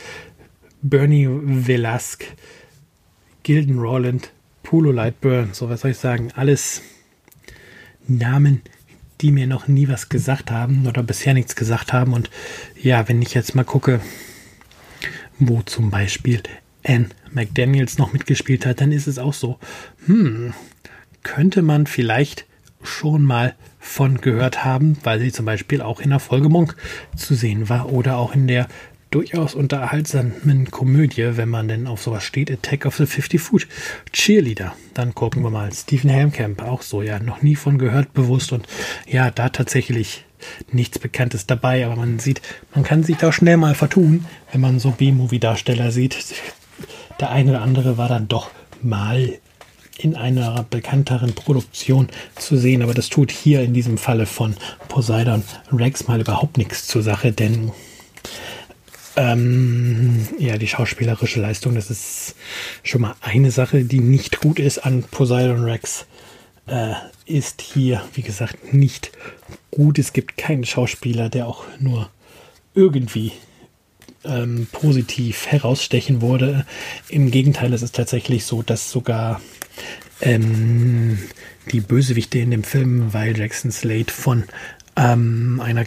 Bernie 0.83 1.29
Velasque, 1.31 2.27
Gilden 3.43 3.79
Roland, 3.79 4.33
Polo 4.65 4.91
Lightburn, 4.91 5.51
so 5.53 5.71
was 5.71 5.83
soll 5.83 5.93
ich 5.93 5.99
sagen, 5.99 6.33
alles 6.35 6.83
Namen, 8.09 8.63
die 9.21 9.33
mir 9.33 9.47
noch 9.47 9.69
nie 9.69 9.89
was 9.89 10.09
gesagt 10.09 10.51
haben 10.51 10.87
oder 10.87 11.03
bisher 11.03 11.35
nichts 11.35 11.57
gesagt 11.57 11.93
haben. 11.93 12.13
Und 12.13 12.31
ja, 12.81 13.09
wenn 13.09 13.23
ich 13.23 13.35
jetzt 13.35 13.55
mal 13.55 13.65
gucke, 13.65 14.01
wo 15.39 15.63
zum 15.63 15.91
Beispiel 15.91 16.43
Anne 16.85 17.09
McDaniels 17.33 17.99
noch 17.99 18.13
mitgespielt 18.13 18.67
hat, 18.67 18.81
dann 18.81 18.93
ist 18.93 19.07
es 19.07 19.19
auch 19.19 19.35
so, 19.35 19.59
hm, 20.07 20.55
könnte 21.23 21.63
man 21.63 21.87
vielleicht 21.87 22.47
schon 22.83 23.23
mal 23.23 23.55
von 23.81 24.21
gehört 24.21 24.65
haben, 24.65 24.97
weil 25.03 25.21
sie 25.21 25.33
zum 25.33 25.47
Beispiel 25.47 25.81
auch 25.81 26.01
in 26.01 26.11
der 26.11 26.21
Folge 26.21 26.49
Monk 26.49 26.77
zu 27.17 27.35
sehen 27.35 27.69
war 27.69 27.93
oder 27.93 28.17
auch 28.17 28.35
in 28.35 28.47
der 28.47 28.69
durchaus 29.17 29.55
unterhaltsamen 29.55 30.71
Komödie, 30.71 31.39
wenn 31.39 31.49
man 31.49 31.69
denn 31.69 31.87
auf 31.87 32.03
sowas 32.03 32.23
steht, 32.23 32.51
Attack 32.51 32.85
of 32.85 32.97
the 32.97 33.07
50 33.07 33.41
Foot 33.41 33.67
Cheerleader. 34.13 34.75
Dann 34.93 35.15
gucken 35.15 35.43
wir 35.43 35.49
mal. 35.49 35.73
Stephen 35.73 36.11
Helmkamp, 36.11 36.61
auch 36.61 36.83
so, 36.83 37.01
ja, 37.01 37.19
noch 37.19 37.41
nie 37.41 37.57
von 37.57 37.79
gehört, 37.79 38.13
bewusst 38.13 38.53
und 38.53 38.67
ja, 39.09 39.31
da 39.31 39.49
tatsächlich 39.49 40.27
nichts 40.71 40.99
Bekanntes 40.99 41.47
dabei, 41.47 41.87
aber 41.87 41.97
man 41.97 42.19
sieht, 42.19 42.43
man 42.75 42.85
kann 42.85 43.05
sich 43.05 43.17
da 43.17 43.33
schnell 43.33 43.57
mal 43.57 43.75
vertun, 43.75 44.27
wenn 44.53 44.61
man 44.61 44.81
so 44.81 44.91
B-Movie-Darsteller 44.91 45.93
sieht. 45.93 46.19
Der 47.19 47.31
eine 47.31 47.53
oder 47.53 47.63
andere 47.63 47.97
war 47.97 48.11
dann 48.11 48.29
doch 48.29 48.51
mal 48.83 49.39
in 49.97 50.15
einer 50.15 50.63
bekannteren 50.69 51.35
Produktion 51.35 52.09
zu 52.35 52.59
sehen, 52.59 52.83
aber 52.83 52.93
das 52.93 53.09
tut 53.09 53.31
hier 53.31 53.63
in 53.63 53.73
diesem 53.73 53.97
Falle 53.97 54.27
von 54.27 54.57
Poseidon 54.89 55.43
Rex 55.73 56.07
mal 56.07 56.21
überhaupt 56.21 56.59
nichts 56.59 56.87
zur 56.87 57.03
Sache, 57.03 57.33
denn 57.33 57.73
ähm, 59.17 60.29
ja, 60.39 60.59
die 60.59 60.69
schauspielerische 60.69 61.41
Leistung, 61.41 61.75
das 61.75 61.91
ist 61.91 62.35
schon 62.83 63.01
mal 63.01 63.17
eine 63.21 63.51
Sache, 63.51 63.85
die 63.85 64.01
nicht 64.01 64.41
gut 64.41 64.59
ist 64.59 64.79
an 64.79 65.03
Poseidon 65.03 65.65
Rex. 65.65 66.07
Äh, 66.67 66.93
ist 67.27 67.63
hier, 67.63 68.03
wie 68.15 68.23
gesagt, 68.23 68.73
nicht 68.73 69.13
gut. 69.71 69.99
Es 69.99 70.13
gibt 70.13 70.37
keinen 70.37 70.65
Schauspieler, 70.65 71.29
der 71.29 71.47
auch 71.47 71.65
nur 71.81 72.11
irgendwie 72.75 73.33
ähm, 74.25 74.67
positiv 74.71 75.47
herausstechen 75.47 76.21
wurde. 76.21 76.67
Im 77.09 77.31
Gegenteil, 77.31 77.73
es 77.73 77.83
ist 77.83 77.95
tatsächlich 77.95 78.45
so, 78.45 78.63
dass 78.63 78.91
sogar 78.91 79.41
ähm, 80.21 81.19
die 81.73 81.81
Bösewichte 81.81 82.39
in 82.39 82.51
dem 82.51 82.65
Film, 82.65 83.13
weil 83.13 83.39
Jackson 83.39 83.71
Slade 83.71 84.13
von 84.13 84.45
ähm, 84.97 85.61
einer 85.63 85.85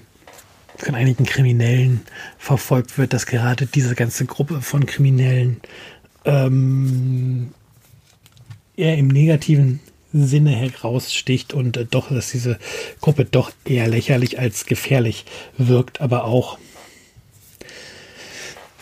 von 0.84 0.96
einigen 0.96 1.26
Kriminellen 1.26 2.02
verfolgt 2.38 2.98
wird, 2.98 3.14
dass 3.14 3.26
gerade 3.26 3.66
diese 3.66 3.96
ganze 3.96 4.26
Gruppe 4.26 4.62
von 4.62 4.86
Kriminellen 4.86 5.62
ähm, 6.26 7.52
eher 8.76 8.98
im 8.98 9.08
negativen 9.08 9.80
Sinne 10.12 10.52
heraussticht 10.52 11.54
und 11.54 11.78
äh, 11.78 11.86
doch, 11.86 12.10
dass 12.10 12.32
diese 12.32 12.58
Gruppe 13.02 13.26
doch 13.26 13.52
eher 13.66 13.88
lächerlich 13.88 14.40
als 14.40 14.66
gefährlich 14.66 15.26
wirkt, 15.58 16.02
aber 16.02 16.26
auch 16.26 16.58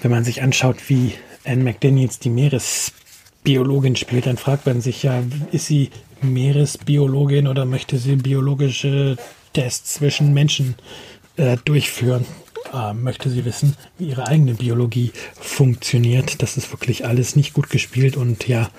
wenn 0.01 0.11
man 0.11 0.23
sich 0.23 0.41
anschaut, 0.41 0.89
wie 0.89 1.13
Anne 1.43 1.63
McDaniels 1.63 2.19
die 2.19 2.29
Meeresbiologin 2.29 3.95
spielt, 3.95 4.27
dann 4.27 4.37
fragt 4.37 4.65
man 4.65 4.79
sich 4.79 5.03
ja, 5.03 5.23
ist 5.51 5.65
sie 5.65 5.89
Meeresbiologin 6.21 7.47
oder 7.47 7.65
möchte 7.65 7.97
sie 7.97 8.15
biologische 8.15 9.17
Tests 9.53 9.95
zwischen 9.95 10.33
Menschen 10.33 10.75
äh, 10.75 11.16
durchführen, 11.65 12.25
äh, 12.73 12.93
möchte 12.93 13.29
sie 13.29 13.45
wissen, 13.45 13.75
wie 13.97 14.09
ihre 14.09 14.27
eigene 14.27 14.55
Biologie 14.55 15.11
funktioniert. 15.39 16.41
Das 16.41 16.57
ist 16.57 16.71
wirklich 16.71 17.05
alles 17.05 17.35
nicht 17.35 17.53
gut 17.53 17.69
gespielt 17.69 18.17
und 18.17 18.47
ja, 18.47 18.69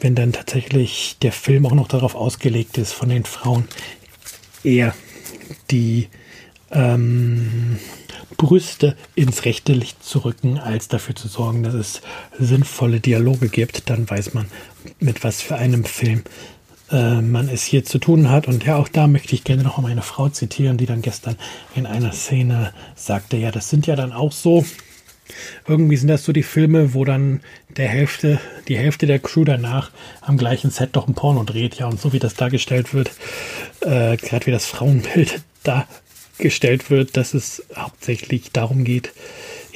wenn 0.00 0.14
dann 0.14 0.32
tatsächlich 0.32 1.16
der 1.22 1.32
Film 1.32 1.66
auch 1.66 1.74
noch 1.74 1.88
darauf 1.88 2.14
ausgelegt 2.14 2.78
ist, 2.78 2.92
von 2.92 3.08
den 3.08 3.24
Frauen 3.24 3.66
eher 4.62 4.94
die 5.70 6.08
ähm, 6.70 7.78
Brüste 8.36 8.96
ins 9.14 9.44
rechte 9.44 9.72
Licht 9.72 10.02
zu 10.02 10.20
rücken, 10.20 10.58
als 10.58 10.88
dafür 10.88 11.14
zu 11.14 11.28
sorgen, 11.28 11.62
dass 11.62 11.74
es 11.74 12.02
sinnvolle 12.38 13.00
Dialoge 13.00 13.48
gibt, 13.48 13.88
dann 13.88 14.08
weiß 14.08 14.34
man, 14.34 14.46
mit 14.98 15.24
was 15.24 15.40
für 15.40 15.56
einem 15.56 15.84
Film 15.84 16.22
äh, 16.90 17.20
man 17.20 17.48
es 17.48 17.64
hier 17.64 17.84
zu 17.84 17.98
tun 17.98 18.30
hat. 18.30 18.48
Und 18.48 18.64
ja, 18.64 18.76
auch 18.76 18.88
da 18.88 19.06
möchte 19.06 19.34
ich 19.34 19.44
gerne 19.44 19.62
noch 19.62 19.78
meine 19.78 20.02
Frau 20.02 20.28
zitieren, 20.28 20.76
die 20.76 20.86
dann 20.86 21.02
gestern 21.02 21.36
in 21.74 21.86
einer 21.86 22.12
Szene 22.12 22.72
sagte, 22.94 23.36
ja, 23.36 23.50
das 23.50 23.70
sind 23.70 23.86
ja 23.86 23.96
dann 23.96 24.12
auch 24.12 24.32
so, 24.32 24.64
irgendwie 25.66 25.96
sind 25.96 26.08
das 26.08 26.24
so 26.24 26.32
die 26.32 26.42
Filme, 26.42 26.94
wo 26.94 27.04
dann 27.04 27.40
der 27.76 27.88
Hälfte, 27.88 28.40
die 28.68 28.78
Hälfte 28.78 29.06
der 29.06 29.18
Crew 29.18 29.44
danach 29.44 29.90
am 30.20 30.36
gleichen 30.36 30.70
Set 30.70 30.90
doch 30.92 31.08
ein 31.08 31.14
Porno 31.14 31.42
dreht, 31.44 31.76
ja, 31.76 31.86
und 31.86 32.00
so 32.00 32.12
wie 32.12 32.18
das 32.18 32.34
dargestellt 32.34 32.94
wird, 32.94 33.10
äh, 33.80 34.16
gerade 34.16 34.46
wie 34.46 34.52
das 34.52 34.66
Frauenbild 34.66 35.42
dargestellt 35.64 36.90
wird, 36.90 37.16
dass 37.16 37.34
es 37.34 37.64
hauptsächlich 37.74 38.52
darum 38.52 38.84
geht, 38.84 39.12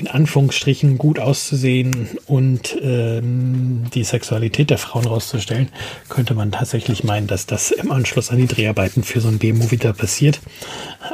in 0.00 0.08
Anführungsstrichen 0.08 0.98
gut 0.98 1.18
auszusehen 1.18 2.08
und 2.26 2.76
ähm, 2.82 3.84
die 3.94 4.04
Sexualität 4.04 4.70
der 4.70 4.78
Frauen 4.78 5.06
rauszustellen, 5.06 5.68
könnte 6.08 6.34
man 6.34 6.50
tatsächlich 6.50 7.04
meinen, 7.04 7.26
dass 7.26 7.46
das 7.46 7.70
im 7.70 7.92
Anschluss 7.92 8.30
an 8.30 8.38
die 8.38 8.46
Dreharbeiten 8.46 9.04
für 9.04 9.20
so 9.20 9.28
ein 9.28 9.38
B-Movie 9.38 9.76
da 9.76 9.92
passiert. 9.92 10.40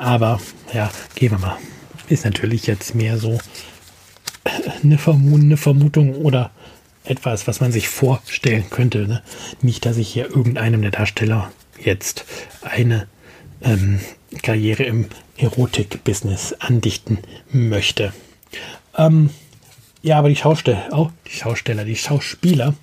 Aber 0.00 0.40
ja, 0.72 0.90
gehen 1.14 1.32
wir 1.32 1.38
mal 1.38 1.58
ist 2.08 2.24
natürlich 2.24 2.66
jetzt 2.66 2.94
mehr 2.94 3.18
so 3.18 3.38
eine, 4.82 4.98
Verm 4.98 5.32
eine 5.34 5.56
Vermutung 5.56 6.14
oder 6.14 6.50
etwas, 7.04 7.46
was 7.46 7.60
man 7.60 7.72
sich 7.72 7.88
vorstellen 7.88 8.68
könnte. 8.70 9.06
Ne? 9.06 9.22
Nicht, 9.62 9.86
dass 9.86 9.96
ich 9.96 10.08
hier 10.08 10.28
irgendeinem 10.28 10.82
der 10.82 10.90
Darsteller 10.90 11.52
jetzt 11.82 12.24
eine 12.62 13.06
ähm, 13.62 14.00
Karriere 14.42 14.84
im 14.84 15.06
Erotik-Business 15.36 16.54
andichten 16.54 17.18
möchte. 17.52 18.12
Ähm, 18.96 19.30
ja, 20.02 20.18
aber 20.18 20.28
die 20.28 20.36
Schausteller, 20.36 20.88
oh, 20.92 21.10
die 21.26 21.36
Schausteller, 21.36 21.84
die 21.84 21.96
Schauspieler 21.96 22.75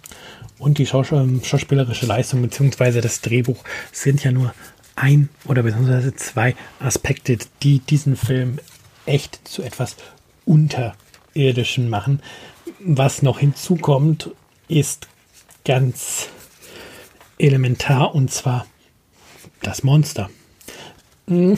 und 0.59 0.77
die 0.77 0.85
Schaus 0.85 1.11
ähm, 1.11 1.41
schauspielerische 1.43 2.05
Leistung 2.05 2.41
bzw. 2.41 3.01
das 3.01 3.21
Drehbuch 3.21 3.63
sind 3.91 4.23
ja 4.23 4.31
nur 4.31 4.53
ein 4.95 5.29
oder 5.45 5.63
beziehungsweise 5.63 6.15
zwei 6.15 6.55
Aspekte, 6.79 7.37
die 7.61 7.79
diesen 7.79 8.15
Film 8.15 8.59
echt 9.05 9.47
zu 9.47 9.63
etwas 9.63 9.95
Unterirdischen 10.45 11.89
machen. 11.89 12.21
Was 12.79 13.21
noch 13.21 13.39
hinzukommt, 13.39 14.31
ist 14.67 15.07
ganz 15.65 16.29
elementar 17.37 18.13
und 18.15 18.31
zwar 18.31 18.65
das 19.61 19.83
Monster. 19.83 20.29
Hm. 21.27 21.57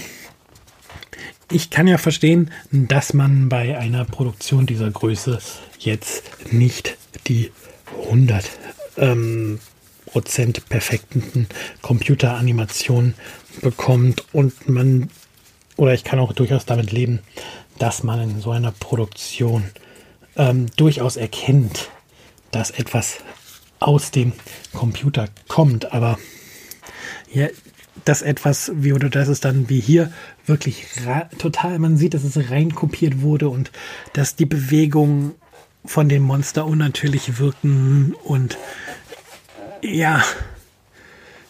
Ich 1.55 1.69
kann 1.69 1.87
ja 1.87 1.97
verstehen, 1.97 2.51
dass 2.69 3.13
man 3.13 3.47
bei 3.47 3.77
einer 3.77 4.03
Produktion 4.03 4.65
dieser 4.65 4.91
Größe 4.91 5.39
jetzt 5.79 6.51
nicht 6.51 6.97
die 7.27 7.49
100 8.03 8.43
ähm, 8.97 9.61
Prozent 10.05 10.67
perfekten 10.67 11.47
Computeranimationen 11.81 13.13
bekommt 13.61 14.25
und 14.33 14.67
man, 14.67 15.09
oder 15.77 15.93
ich 15.93 16.03
kann 16.03 16.19
auch 16.19 16.33
durchaus 16.33 16.65
damit 16.65 16.91
leben, 16.91 17.19
dass 17.79 18.03
man 18.03 18.19
in 18.19 18.41
so 18.41 18.51
einer 18.51 18.73
Produktion 18.73 19.63
ähm, 20.35 20.65
durchaus 20.75 21.15
erkennt, 21.15 21.89
dass 22.51 22.69
etwas 22.69 23.19
aus 23.79 24.11
dem 24.11 24.33
Computer 24.73 25.29
kommt, 25.47 25.93
aber 25.93 26.19
ja, 27.31 27.47
dass 28.05 28.21
etwas 28.21 28.71
wie 28.75 28.93
oder 28.93 29.09
dass 29.09 29.27
es 29.27 29.39
dann 29.39 29.67
wie 29.69 29.79
hier 29.79 30.11
wirklich 30.45 30.85
total, 31.37 31.79
man 31.79 31.97
sieht, 31.97 32.13
dass 32.13 32.23
es 32.23 32.49
rein 32.49 32.73
kopiert 32.73 33.21
wurde 33.21 33.49
und 33.49 33.71
dass 34.13 34.35
die 34.35 34.45
Bewegungen 34.45 35.33
von 35.83 36.07
dem 36.09 36.23
Monster 36.23 36.65
unnatürlich 36.65 37.37
wirken 37.39 38.15
und 38.23 38.57
ja, 39.81 40.23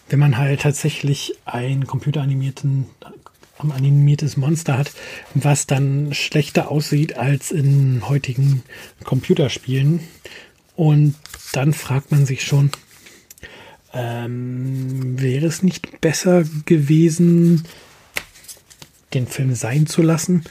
wenn 0.10 0.20
man 0.20 0.38
halt 0.38 0.62
tatsächlich 0.62 1.34
ein 1.46 1.88
computeranimierten 1.88 2.86
animiertes 3.58 4.38
Monster 4.38 4.78
hat, 4.78 4.92
was 5.34 5.66
dann 5.66 6.14
schlechter 6.14 6.70
aussieht 6.70 7.18
als 7.18 7.52
in 7.52 8.08
heutigen 8.08 8.64
Computerspielen. 9.04 10.02
Und 10.76 11.16
dann 11.54 11.74
fragt 11.74 12.12
man 12.12 12.26
sich 12.26 12.44
schon, 12.44 12.70
ähm, 13.96 15.20
wäre 15.20 15.46
es 15.46 15.64
nicht 15.64 16.02
besser 16.02 16.44
gewesen, 16.66 17.64
den 19.14 19.26
Film 19.26 19.56
sein 19.56 19.88
zu 19.88 20.02
lassen? 20.02 20.44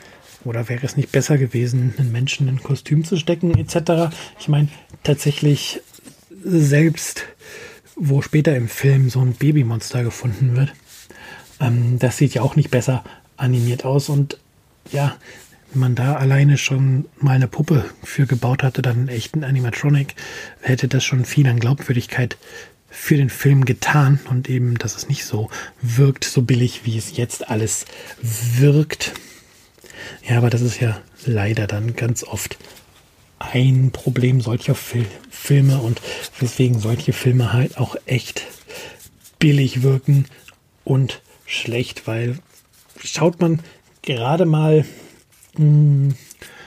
Oder 0.44 0.68
wäre 0.68 0.84
es 0.84 0.96
nicht 0.96 1.12
besser 1.12 1.38
gewesen, 1.38 1.94
einen 1.98 2.10
Menschen 2.10 2.48
in 2.48 2.56
ein 2.56 2.62
Kostüm 2.62 3.04
zu 3.04 3.16
stecken, 3.16 3.56
etc.? 3.56 4.14
Ich 4.40 4.48
meine, 4.48 4.68
tatsächlich 5.02 5.80
selbst, 6.42 7.24
wo 7.96 8.22
später 8.22 8.56
im 8.56 8.68
Film 8.68 9.10
so 9.10 9.20
ein 9.20 9.34
Babymonster 9.34 10.02
gefunden 10.02 10.56
wird, 10.56 10.72
ähm, 11.60 11.98
das 11.98 12.16
sieht 12.16 12.34
ja 12.34 12.42
auch 12.42 12.56
nicht 12.56 12.70
besser 12.70 13.04
animiert 13.36 13.84
aus. 13.84 14.08
Und 14.08 14.38
ja, 14.90 15.16
wenn 15.72 15.80
man 15.80 15.94
da 15.94 16.16
alleine 16.16 16.56
schon 16.56 17.06
mal 17.18 17.36
eine 17.36 17.48
Puppe 17.48 17.84
für 18.02 18.26
gebaut 18.26 18.62
hatte, 18.62 18.80
dann 18.80 18.96
einen 18.96 19.08
echten 19.08 19.44
Animatronic, 19.44 20.14
hätte 20.60 20.88
das 20.88 21.04
schon 21.04 21.24
viel 21.24 21.46
an 21.46 21.58
Glaubwürdigkeit 21.58 22.36
für 22.94 23.16
den 23.16 23.28
Film 23.28 23.64
getan 23.64 24.20
und 24.30 24.48
eben, 24.48 24.78
dass 24.78 24.96
es 24.96 25.08
nicht 25.08 25.24
so 25.24 25.50
wirkt, 25.82 26.24
so 26.24 26.42
billig, 26.42 26.82
wie 26.84 26.96
es 26.96 27.16
jetzt 27.16 27.48
alles 27.48 27.86
wirkt. 28.22 29.12
Ja, 30.26 30.38
aber 30.38 30.48
das 30.48 30.62
ist 30.62 30.80
ja 30.80 31.02
leider 31.26 31.66
dann 31.66 31.96
ganz 31.96 32.22
oft 32.22 32.56
ein 33.40 33.90
Problem 33.90 34.40
solcher 34.40 34.74
Fil 34.74 35.06
Filme 35.28 35.78
und 35.78 36.00
weswegen 36.38 36.78
solche 36.78 37.12
Filme 37.12 37.52
halt 37.52 37.76
auch 37.76 37.96
echt 38.06 38.46
billig 39.38 39.82
wirken 39.82 40.26
und 40.84 41.20
schlecht, 41.44 42.06
weil 42.06 42.38
schaut 43.02 43.40
man 43.40 43.60
gerade 44.02 44.46
mal 44.46 44.86
mh, 45.58 45.58
hm, 45.58 46.14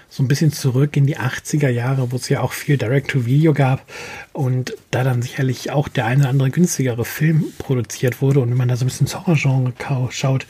so 0.09 0.23
ein 0.23 0.27
bisschen 0.27 0.51
zurück 0.51 0.95
in 0.97 1.05
die 1.05 1.17
80er 1.17 1.69
Jahre, 1.69 2.11
wo 2.11 2.15
es 2.15 2.29
ja 2.29 2.41
auch 2.41 2.53
viel 2.53 2.77
Direct-to-Video 2.77 3.53
gab 3.53 3.85
und 4.33 4.73
da 4.91 5.03
dann 5.03 5.21
sicherlich 5.21 5.71
auch 5.71 5.87
der 5.87 6.05
eine 6.05 6.21
oder 6.21 6.29
andere 6.29 6.49
günstigere 6.49 7.05
Film 7.05 7.45
produziert 7.57 8.21
wurde 8.21 8.39
und 8.39 8.49
wenn 8.49 8.57
man 8.57 8.67
da 8.67 8.75
so 8.75 8.85
ein 8.85 8.87
bisschen 8.87 9.07
ins 9.07 9.15
Horror-Genre 9.15 9.73
schaut, 10.11 10.45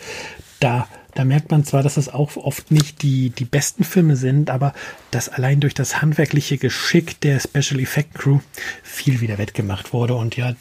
da 0.60 0.88
da 1.18 1.26
merkt 1.26 1.50
man 1.50 1.64
zwar, 1.64 1.82
dass 1.82 1.98
es 1.98 2.10
auch 2.10 2.38
oft 2.38 2.70
nicht 2.70 3.02
die, 3.02 3.32
die 3.32 3.46
besten 3.46 3.84
Filme 3.84 4.16
sind, 4.16 4.52
aber 4.52 4.74
dass 5.10 5.30
allein 5.30 5.60
durch 5.60 5.74
das 5.74 6.00
handwerkliche 6.00 6.60
Geschick 6.60 7.20
der 7.22 7.40
Special 7.40 7.80
Effect 7.80 8.14
Crew 8.14 8.38
viel 8.84 9.20
wieder 9.20 9.40
wettgemacht 9.40 9.94
wurde. 9.94 10.14
Und 10.14 10.38
ja, 10.38 10.54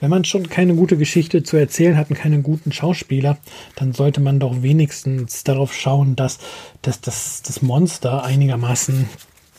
wenn 0.00 0.10
man 0.10 0.24
schon 0.24 0.48
keine 0.48 0.74
gute 0.74 0.96
Geschichte 0.96 1.42
zu 1.42 1.56
erzählen 1.56 1.96
hat 1.96 2.10
und 2.10 2.16
keine 2.16 2.40
guten 2.40 2.72
Schauspieler, 2.72 3.38
dann 3.76 3.92
sollte 3.92 4.20
man 4.20 4.40
doch 4.40 4.62
wenigstens 4.62 5.44
darauf 5.44 5.74
schauen, 5.74 6.16
dass, 6.16 6.38
dass, 6.82 7.00
dass 7.00 7.42
das 7.42 7.62
Monster 7.62 8.24
einigermaßen 8.24 9.08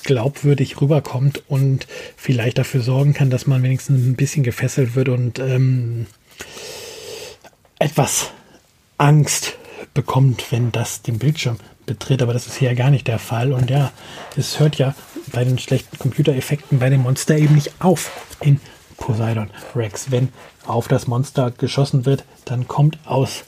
glaubwürdig 0.04 0.82
rüberkommt 0.82 1.44
und 1.48 1.88
vielleicht 2.18 2.58
dafür 2.58 2.82
sorgen 2.82 3.14
kann, 3.14 3.30
dass 3.30 3.46
man 3.46 3.62
wenigstens 3.62 4.04
ein 4.04 4.16
bisschen 4.16 4.44
gefesselt 4.44 4.96
wird 4.96 5.10
und 5.10 5.38
ähm, 5.38 6.08
etwas 7.78 8.32
Angst 8.98 9.58
bekommt, 9.94 10.52
wenn 10.52 10.72
das 10.72 11.04
den 11.04 11.20
Bildschirm 11.20 11.58
betritt. 11.86 12.22
Aber 12.22 12.34
das 12.34 12.48
ist 12.48 12.58
hier 12.58 12.70
ja 12.70 12.76
gar 12.76 12.90
nicht 12.90 13.08
der 13.08 13.20
Fall. 13.20 13.54
Und 13.54 13.70
ja, 13.70 13.92
es 14.36 14.60
hört 14.60 14.78
ja 14.78 14.96
bei 15.32 15.44
den 15.44 15.60
schlechten 15.60 15.98
Computereffekten 15.98 16.80
bei 16.80 16.90
dem 16.90 17.02
Monster 17.02 17.38
eben 17.38 17.56
nicht 17.56 17.74
auf 17.80 18.12
in 18.42 18.60
Poseidon 19.02 19.50
Rex. 19.76 20.12
Wenn 20.12 20.30
auf 20.66 20.88
das 20.88 21.08
Monster 21.08 21.52
geschossen 21.52 22.06
wird, 22.06 22.24
dann 22.46 22.68
kommt 22.68 23.00
aus 23.06 23.44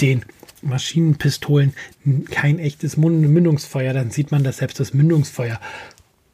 den 0.00 0.26
Maschinenpistolen 0.60 1.74
kein 2.30 2.58
echtes 2.58 2.96
Mündungsfeuer. 2.98 3.94
Dann 3.94 4.10
sieht 4.10 4.32
man, 4.32 4.44
dass 4.44 4.58
selbst 4.58 4.80
das 4.80 4.92
Mündungsfeuer 4.92 5.58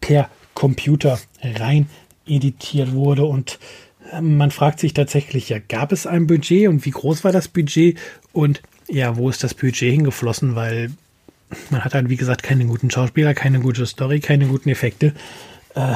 per 0.01 0.29
Computer 0.55 1.21
rein 1.43 1.89
editiert 2.27 2.93
wurde 2.93 3.25
und 3.25 3.59
ähm, 4.13 4.37
man 4.37 4.51
fragt 4.51 4.81
sich 4.81 4.95
tatsächlich, 4.95 5.49
ja, 5.49 5.59
gab 5.59 5.93
es 5.93 6.07
ein 6.07 6.27
Budget 6.27 6.69
und 6.69 6.85
wie 6.85 6.91
groß 6.91 7.25
war 7.25 7.33
das 7.33 7.49
Budget 7.49 7.99
und 8.33 8.63
ja, 8.89 9.17
wo 9.17 9.29
ist 9.29 9.43
das 9.43 9.55
Budget 9.55 9.93
hingeflossen, 9.93 10.55
weil 10.55 10.91
man 11.71 11.85
hat 11.85 11.95
halt, 11.95 12.09
wie 12.09 12.17
gesagt, 12.17 12.43
keine 12.43 12.67
guten 12.67 12.91
Schauspieler, 12.91 13.35
keine 13.35 13.61
gute 13.61 13.87
Story, 13.87 14.21
keine 14.21 14.47
guten 14.47 14.69
Effekte. 14.69 15.15
Äh, 15.75 15.95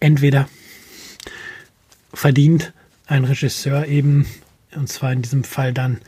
entweder 0.00 0.48
verdient 2.14 2.72
ein 3.06 3.24
Regisseur 3.24 3.86
eben, 3.86 4.26
und 4.74 4.88
zwar 4.88 5.12
in 5.12 5.22
diesem 5.22 5.44
Fall 5.44 5.72
dann 5.72 6.00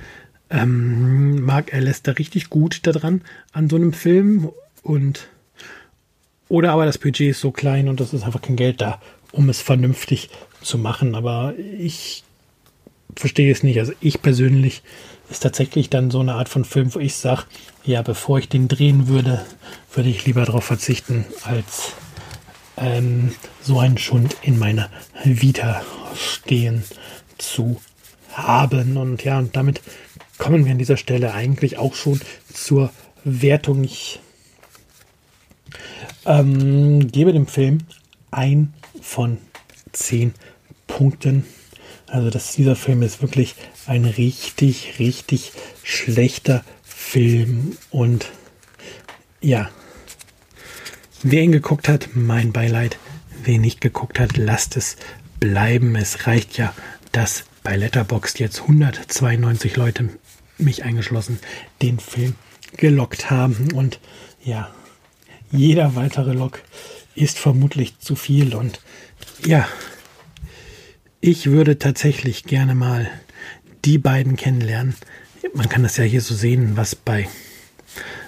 ähm, 0.50 1.42
Mark 1.42 1.72
Lester 1.72 2.18
richtig 2.18 2.50
gut 2.50 2.86
daran 2.86 3.22
an 3.52 3.68
so 3.68 3.76
einem 3.76 3.92
Film 3.92 4.50
und 4.82 5.28
oder 6.48 6.72
aber 6.72 6.86
das 6.86 6.98
Budget 6.98 7.30
ist 7.30 7.40
so 7.40 7.50
klein 7.50 7.88
und 7.88 8.00
es 8.00 8.12
ist 8.12 8.22
einfach 8.22 8.40
kein 8.40 8.56
Geld 8.56 8.80
da, 8.80 9.00
um 9.32 9.48
es 9.48 9.60
vernünftig 9.60 10.30
zu 10.62 10.78
machen. 10.78 11.14
Aber 11.14 11.54
ich 11.58 12.22
verstehe 13.16 13.50
es 13.50 13.62
nicht. 13.62 13.78
Also 13.80 13.92
ich 14.00 14.22
persönlich 14.22 14.82
ist 15.28 15.42
tatsächlich 15.42 15.90
dann 15.90 16.12
so 16.12 16.20
eine 16.20 16.34
Art 16.34 16.48
von 16.48 16.64
Film, 16.64 16.94
wo 16.94 17.00
ich 17.00 17.16
sage, 17.16 17.44
ja, 17.84 18.02
bevor 18.02 18.38
ich 18.38 18.48
den 18.48 18.68
drehen 18.68 19.08
würde, 19.08 19.44
würde 19.92 20.08
ich 20.08 20.24
lieber 20.24 20.44
darauf 20.44 20.64
verzichten, 20.64 21.24
als 21.42 21.94
ähm, 22.76 23.34
so 23.62 23.78
einen 23.78 23.98
Schund 23.98 24.36
in 24.42 24.58
meiner 24.58 24.90
Vita 25.24 25.82
stehen 26.14 26.84
zu 27.38 27.80
haben. 28.32 28.96
Und 28.96 29.24
ja, 29.24 29.38
und 29.38 29.56
damit 29.56 29.80
kommen 30.38 30.64
wir 30.64 30.72
an 30.72 30.78
dieser 30.78 30.96
Stelle 30.96 31.32
eigentlich 31.34 31.78
auch 31.78 31.94
schon 31.94 32.20
zur 32.52 32.90
Wertung. 33.24 33.84
Ich 33.84 34.20
ähm, 36.24 37.10
gebe 37.10 37.32
dem 37.32 37.46
Film 37.46 37.78
ein 38.30 38.74
von 39.00 39.38
zehn 39.92 40.34
Punkten. 40.86 41.44
Also 42.06 42.30
dass 42.30 42.54
dieser 42.54 42.76
Film 42.76 43.02
ist 43.02 43.20
wirklich 43.20 43.54
ein 43.86 44.04
richtig, 44.04 44.98
richtig 44.98 45.52
schlechter 45.82 46.64
Film. 46.84 47.76
Und 47.90 48.30
ja, 49.40 49.70
wer 51.22 51.42
ihn 51.42 51.52
geguckt 51.52 51.88
hat, 51.88 52.10
mein 52.14 52.52
Beileid. 52.52 52.98
Wer 53.42 53.58
nicht 53.58 53.80
geguckt 53.80 54.18
hat, 54.18 54.36
lasst 54.36 54.76
es 54.76 54.96
bleiben. 55.40 55.94
Es 55.96 56.26
reicht 56.26 56.58
ja, 56.58 56.74
dass 57.12 57.44
bei 57.62 57.76
Letterboxd 57.76 58.40
jetzt 58.40 58.62
192 58.62 59.76
Leute, 59.76 60.08
mich 60.58 60.84
eingeschlossen, 60.84 61.38
den 61.82 61.98
Film 61.98 62.34
gelockt 62.76 63.30
haben. 63.30 63.72
Und 63.72 64.00
ja, 64.42 64.70
jeder 65.50 65.94
weitere 65.94 66.32
Log 66.32 66.62
ist 67.14 67.38
vermutlich 67.38 67.98
zu 67.98 68.16
viel. 68.16 68.54
Und 68.54 68.80
ja, 69.44 69.68
ich 71.20 71.46
würde 71.46 71.78
tatsächlich 71.78 72.44
gerne 72.44 72.74
mal 72.74 73.10
die 73.84 73.98
beiden 73.98 74.36
kennenlernen. 74.36 74.94
Man 75.54 75.68
kann 75.68 75.82
das 75.82 75.96
ja 75.96 76.04
hier 76.04 76.20
so 76.20 76.34
sehen, 76.34 76.76
was 76.76 76.94
bei 76.94 77.28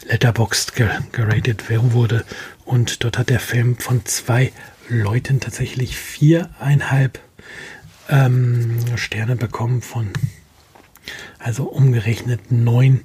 Letterboxd 0.08 0.74
geratet 1.12 1.64
wurde. 1.68 2.24
Und 2.68 3.02
dort 3.02 3.16
hat 3.16 3.30
der 3.30 3.40
Film 3.40 3.78
von 3.78 4.04
zwei 4.04 4.52
Leuten 4.90 5.40
tatsächlich 5.40 5.96
viereinhalb 5.96 7.18
ähm, 8.10 8.76
Sterne 8.96 9.36
bekommen 9.36 9.80
von, 9.80 10.10
also 11.38 11.64
umgerechnet 11.64 12.52
neun 12.52 13.04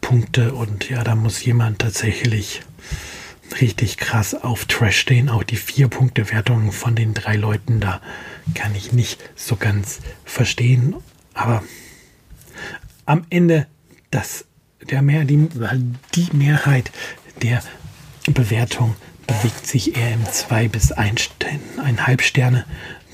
Punkte. 0.00 0.54
Und 0.54 0.88
ja, 0.88 1.04
da 1.04 1.14
muss 1.14 1.44
jemand 1.44 1.80
tatsächlich 1.80 2.62
richtig 3.60 3.98
krass 3.98 4.34
auf 4.34 4.64
Trash 4.64 5.00
stehen. 5.00 5.28
Auch 5.28 5.42
die 5.42 5.56
vier 5.56 5.88
Punkte 5.88 6.30
Wertung 6.30 6.72
von 6.72 6.94
den 6.94 7.12
drei 7.12 7.36
Leuten, 7.36 7.80
da 7.80 8.00
kann 8.54 8.74
ich 8.74 8.94
nicht 8.94 9.22
so 9.36 9.56
ganz 9.56 10.00
verstehen. 10.24 10.94
Aber 11.34 11.62
am 13.04 13.26
Ende 13.28 13.66
das, 14.10 14.46
der 14.88 15.02
mehr, 15.02 15.26
die, 15.26 15.50
die 16.14 16.28
Mehrheit 16.32 16.90
der 17.42 17.62
Bewertung 18.28 18.94
bewegt 19.26 19.66
sich 19.66 19.96
eher 19.96 20.14
im 20.14 20.24
2 20.24 20.68
bis 20.68 20.94
1,5 20.94 22.20
Sterne 22.22 22.64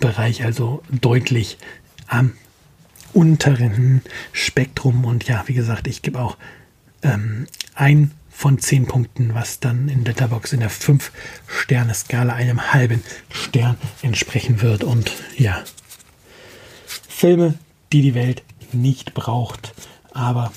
Bereich, 0.01 0.45
also 0.45 0.83
deutlich 0.91 1.59
am 2.07 2.33
unteren 3.13 4.03
Spektrum. 4.33 5.05
Und 5.05 5.25
ja, 5.25 5.43
wie 5.47 5.55
gesagt, 5.55 5.87
ich 5.87 6.03
gebe 6.03 6.21
auch 6.21 6.37
ähm, 7.03 7.47
ein 7.75 8.13
von 8.31 8.59
10 8.59 8.87
Punkten, 8.87 9.35
was 9.35 9.59
dann 9.59 9.89
in 9.89 10.05
Letterbox 10.05 10.53
in 10.53 10.61
der 10.61 10.71
5-Sterne-Skala 10.71 12.33
einem 12.33 12.73
halben 12.73 13.03
Stern 13.31 13.77
entsprechen 14.03 14.63
wird. 14.63 14.85
Und 14.85 15.13
ja, 15.37 15.65
Filme, 16.87 17.55
die 17.93 18.03
die 18.03 18.15
Welt 18.15 18.45
nicht 18.73 19.15
braucht, 19.15 19.75
aber 20.13 20.53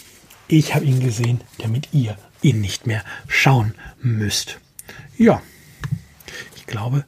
ich 0.47 0.75
habe 0.75 0.85
ihn 0.85 0.99
gesehen, 0.99 1.41
damit 1.57 1.89
ihr 1.93 2.17
ihn 2.41 2.61
nicht 2.61 2.87
mehr 2.87 3.03
schauen 3.27 3.75
müsst. 4.01 4.59
Ja, 5.17 5.41
ich 6.55 6.65
glaube, 6.65 7.05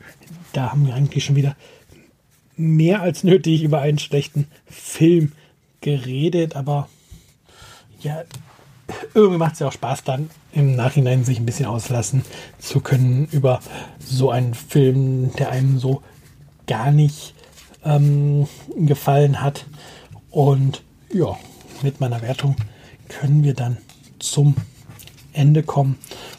da 0.54 0.72
haben 0.72 0.86
wir 0.86 0.94
eigentlich 0.94 1.26
schon 1.26 1.36
wieder 1.36 1.56
mehr 2.56 3.02
als 3.02 3.24
nötig 3.24 3.64
über 3.64 3.82
einen 3.82 4.00
schlechten 4.00 4.48
Film 4.68 5.32
geredet, 5.82 6.56
aber 6.56 6.88
ja, 8.02 8.24
irgendwie 9.14 9.38
macht 9.38 9.54
es 9.54 9.60
ja 9.60 9.68
auch 9.68 9.74
Spaß, 9.74 10.04
dann 10.04 10.30
im 10.52 10.76
Nachhinein 10.76 11.24
sich 11.24 11.40
ein 11.40 11.46
bisschen 11.46 11.66
auslassen 11.66 12.24
zu 12.60 12.80
können 12.80 13.28
über 13.32 13.60
so 14.00 14.30
einen 14.30 14.54
Film, 14.54 15.34
der 15.36 15.50
einem 15.50 15.80
so 15.80 16.04
gar 16.68 16.92
nicht 16.92 17.34
ähm, 17.84 18.48
gefallen 18.76 19.42
hat. 19.42 19.66
Und 20.30 20.84
ja, 21.12 21.38
mit 21.82 22.00
meiner 22.00 22.22
Wertung 22.22 22.56
können 23.08 23.44
wir 23.44 23.54
dann 23.54 23.78
zum 24.20 24.56
Ende 25.34 25.64
kommen. 25.64 25.98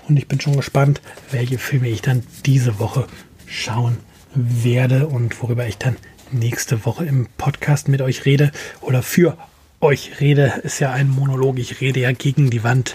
Und 0.08 0.16
ich 0.16 0.28
bin 0.28 0.40
schon 0.40 0.56
gespannt, 0.56 1.00
welche 1.30 1.58
Filme 1.58 1.88
ich 1.88 2.02
dann 2.02 2.22
diese 2.46 2.78
Woche 2.78 3.06
schauen 3.46 3.98
werde 4.34 5.06
und 5.06 5.40
worüber 5.42 5.66
ich 5.66 5.78
dann 5.78 5.96
nächste 6.32 6.84
Woche 6.84 7.04
im 7.04 7.28
Podcast 7.36 7.88
mit 7.88 8.02
euch 8.02 8.24
rede 8.24 8.50
oder 8.80 9.02
für 9.02 9.36
euch 9.80 10.20
rede. 10.20 10.60
Ist 10.62 10.80
ja 10.80 10.92
ein 10.92 11.08
Monolog. 11.08 11.58
Ich 11.58 11.80
rede 11.80 12.00
ja 12.00 12.12
gegen 12.12 12.50
die 12.50 12.64
Wand, 12.64 12.94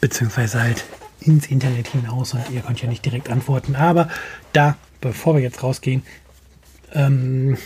beziehungsweise 0.00 0.62
halt 0.62 0.84
ins 1.20 1.46
Internet 1.46 1.88
hinaus 1.88 2.34
und 2.34 2.42
ihr 2.50 2.62
könnt 2.62 2.82
ja 2.82 2.88
nicht 2.88 3.04
direkt 3.04 3.28
antworten. 3.28 3.76
Aber 3.76 4.08
da, 4.52 4.76
bevor 5.00 5.34
wir 5.34 5.42
jetzt 5.42 5.62
rausgehen, 5.62 6.02
ähm, 6.92 7.58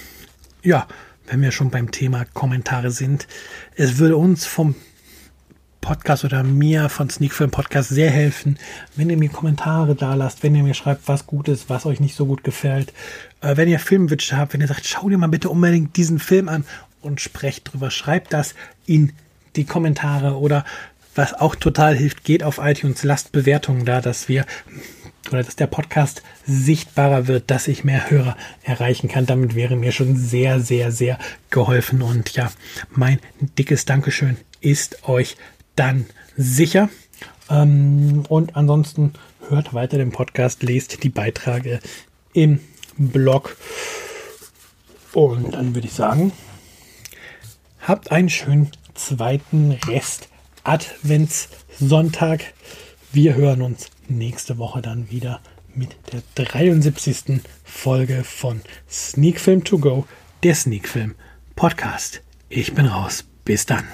ja, 0.63 0.87
wenn 1.27 1.41
wir 1.41 1.53
schon 1.53 1.71
beim 1.71 1.91
Thema 1.91 2.25
Kommentare 2.35 2.91
sind, 2.91 3.27
es 3.77 3.99
würde 3.99 4.17
uns 4.17 4.45
vom 4.45 4.75
Podcast 5.85 6.25
oder 6.25 6.43
mir 6.43 6.89
von 6.89 7.11
Sneak 7.11 7.35
Film 7.35 7.51
Podcast 7.51 7.91
sehr 7.91 8.11
helfen, 8.11 8.59
wenn 8.97 9.11
ihr 9.11 9.19
mir 9.19 9.29
Kommentare 9.29 9.95
da 9.95 10.15
lasst, 10.15 10.43
wenn 10.43 10.55
ihr 10.55 10.63
mir 10.63 10.73
schreibt, 10.73 11.09
was 11.09 11.27
gut 11.27 11.47
ist, 11.47 11.69
was 11.69 11.85
euch 11.85 12.01
nicht 12.01 12.17
so 12.17 12.25
gut 12.25 12.43
gefällt. 12.43 12.95
Äh, 13.43 13.59
wenn 13.59 13.69
ihr 13.69 13.79
Filmwünsche 13.79 14.39
habt, 14.39 14.55
wenn 14.55 14.63
ihr 14.63 14.67
sagt, 14.67 14.87
schau 14.87 15.11
dir 15.11 15.19
mal 15.19 15.29
bitte 15.29 15.51
unbedingt 15.51 15.95
diesen 15.99 16.19
Film 16.19 16.49
an 16.49 16.65
und 17.03 17.21
sprecht 17.21 17.71
drüber, 17.71 17.91
schreibt 17.91 18.33
das 18.33 18.55
in 18.87 19.13
die 19.57 19.65
Kommentare 19.65 20.39
oder 20.39 20.65
was 21.15 21.35
auch 21.35 21.55
total 21.55 21.95
hilft, 21.95 22.25
geht 22.25 22.45
auf 22.45 22.61
iTunes, 22.63 23.05
lasst 23.05 23.33
Bewertungen 23.33 23.85
da, 23.85 24.01
dass 24.01 24.27
wir 24.27 24.47
oder 25.31 25.43
dass 25.43 25.57
der 25.57 25.67
Podcast 25.67 26.23
sichtbarer 26.47 27.27
wird, 27.27 27.51
dass 27.51 27.69
ich 27.69 27.85
mehr 27.85 28.11
Hörer 28.11 28.39
erreichen 28.63 29.09
kann. 29.09 29.27
Damit 29.27 29.55
wäre 29.55 29.77
mir 29.77 29.93
schon 29.93 30.17
sehr, 30.17 30.61
sehr, 30.61 30.93
sehr 30.93 31.19
geholfen. 31.51 32.01
Und 32.01 32.31
ja, 32.31 32.51
mein 32.91 33.19
dickes 33.59 33.85
Dankeschön 33.85 34.39
ist 34.61 35.07
euch 35.07 35.37
dann 35.77 36.07
sicher. 36.37 36.89
Ähm, 37.51 38.25
und 38.29 38.57
ansonsten 38.57 39.13
hört 39.49 39.75
weiter 39.75 39.99
den 39.99 40.13
Podcast, 40.13 40.63
lest 40.63 41.03
die 41.03 41.09
Beiträge 41.09 41.81
im 42.33 42.61
Blog. 42.97 43.57
Und 45.13 45.55
dann 45.55 45.75
würde 45.75 45.87
ich 45.87 45.95
sagen, 45.95 46.33
habt 47.81 48.11
einen 48.11 48.31
schönen 48.31 48.71
zweiten 48.95 49.73
Rest 49.87 50.29
Adventssonntag. 50.65 52.55
Wir 53.13 53.35
hören 53.35 53.63
uns 53.63 53.89
nächste 54.09 54.59
Woche 54.59 54.83
dann 54.83 55.11
wieder 55.11 55.41
mit 55.75 55.97
der 56.13 56.23
73. 56.35 57.41
Folge 57.65 58.25
von 58.25 58.61
Sneak 58.89 59.41
Film 59.41 59.65
To 59.65 59.79
Go, 59.79 60.07
der 60.43 60.55
Sneak 60.55 60.89
Film 60.89 61.15
Podcast. 61.57 62.23
Ich 62.49 62.75
bin 62.75 62.87
raus. 62.87 63.25
Bis 63.45 63.67
dann. 63.67 63.85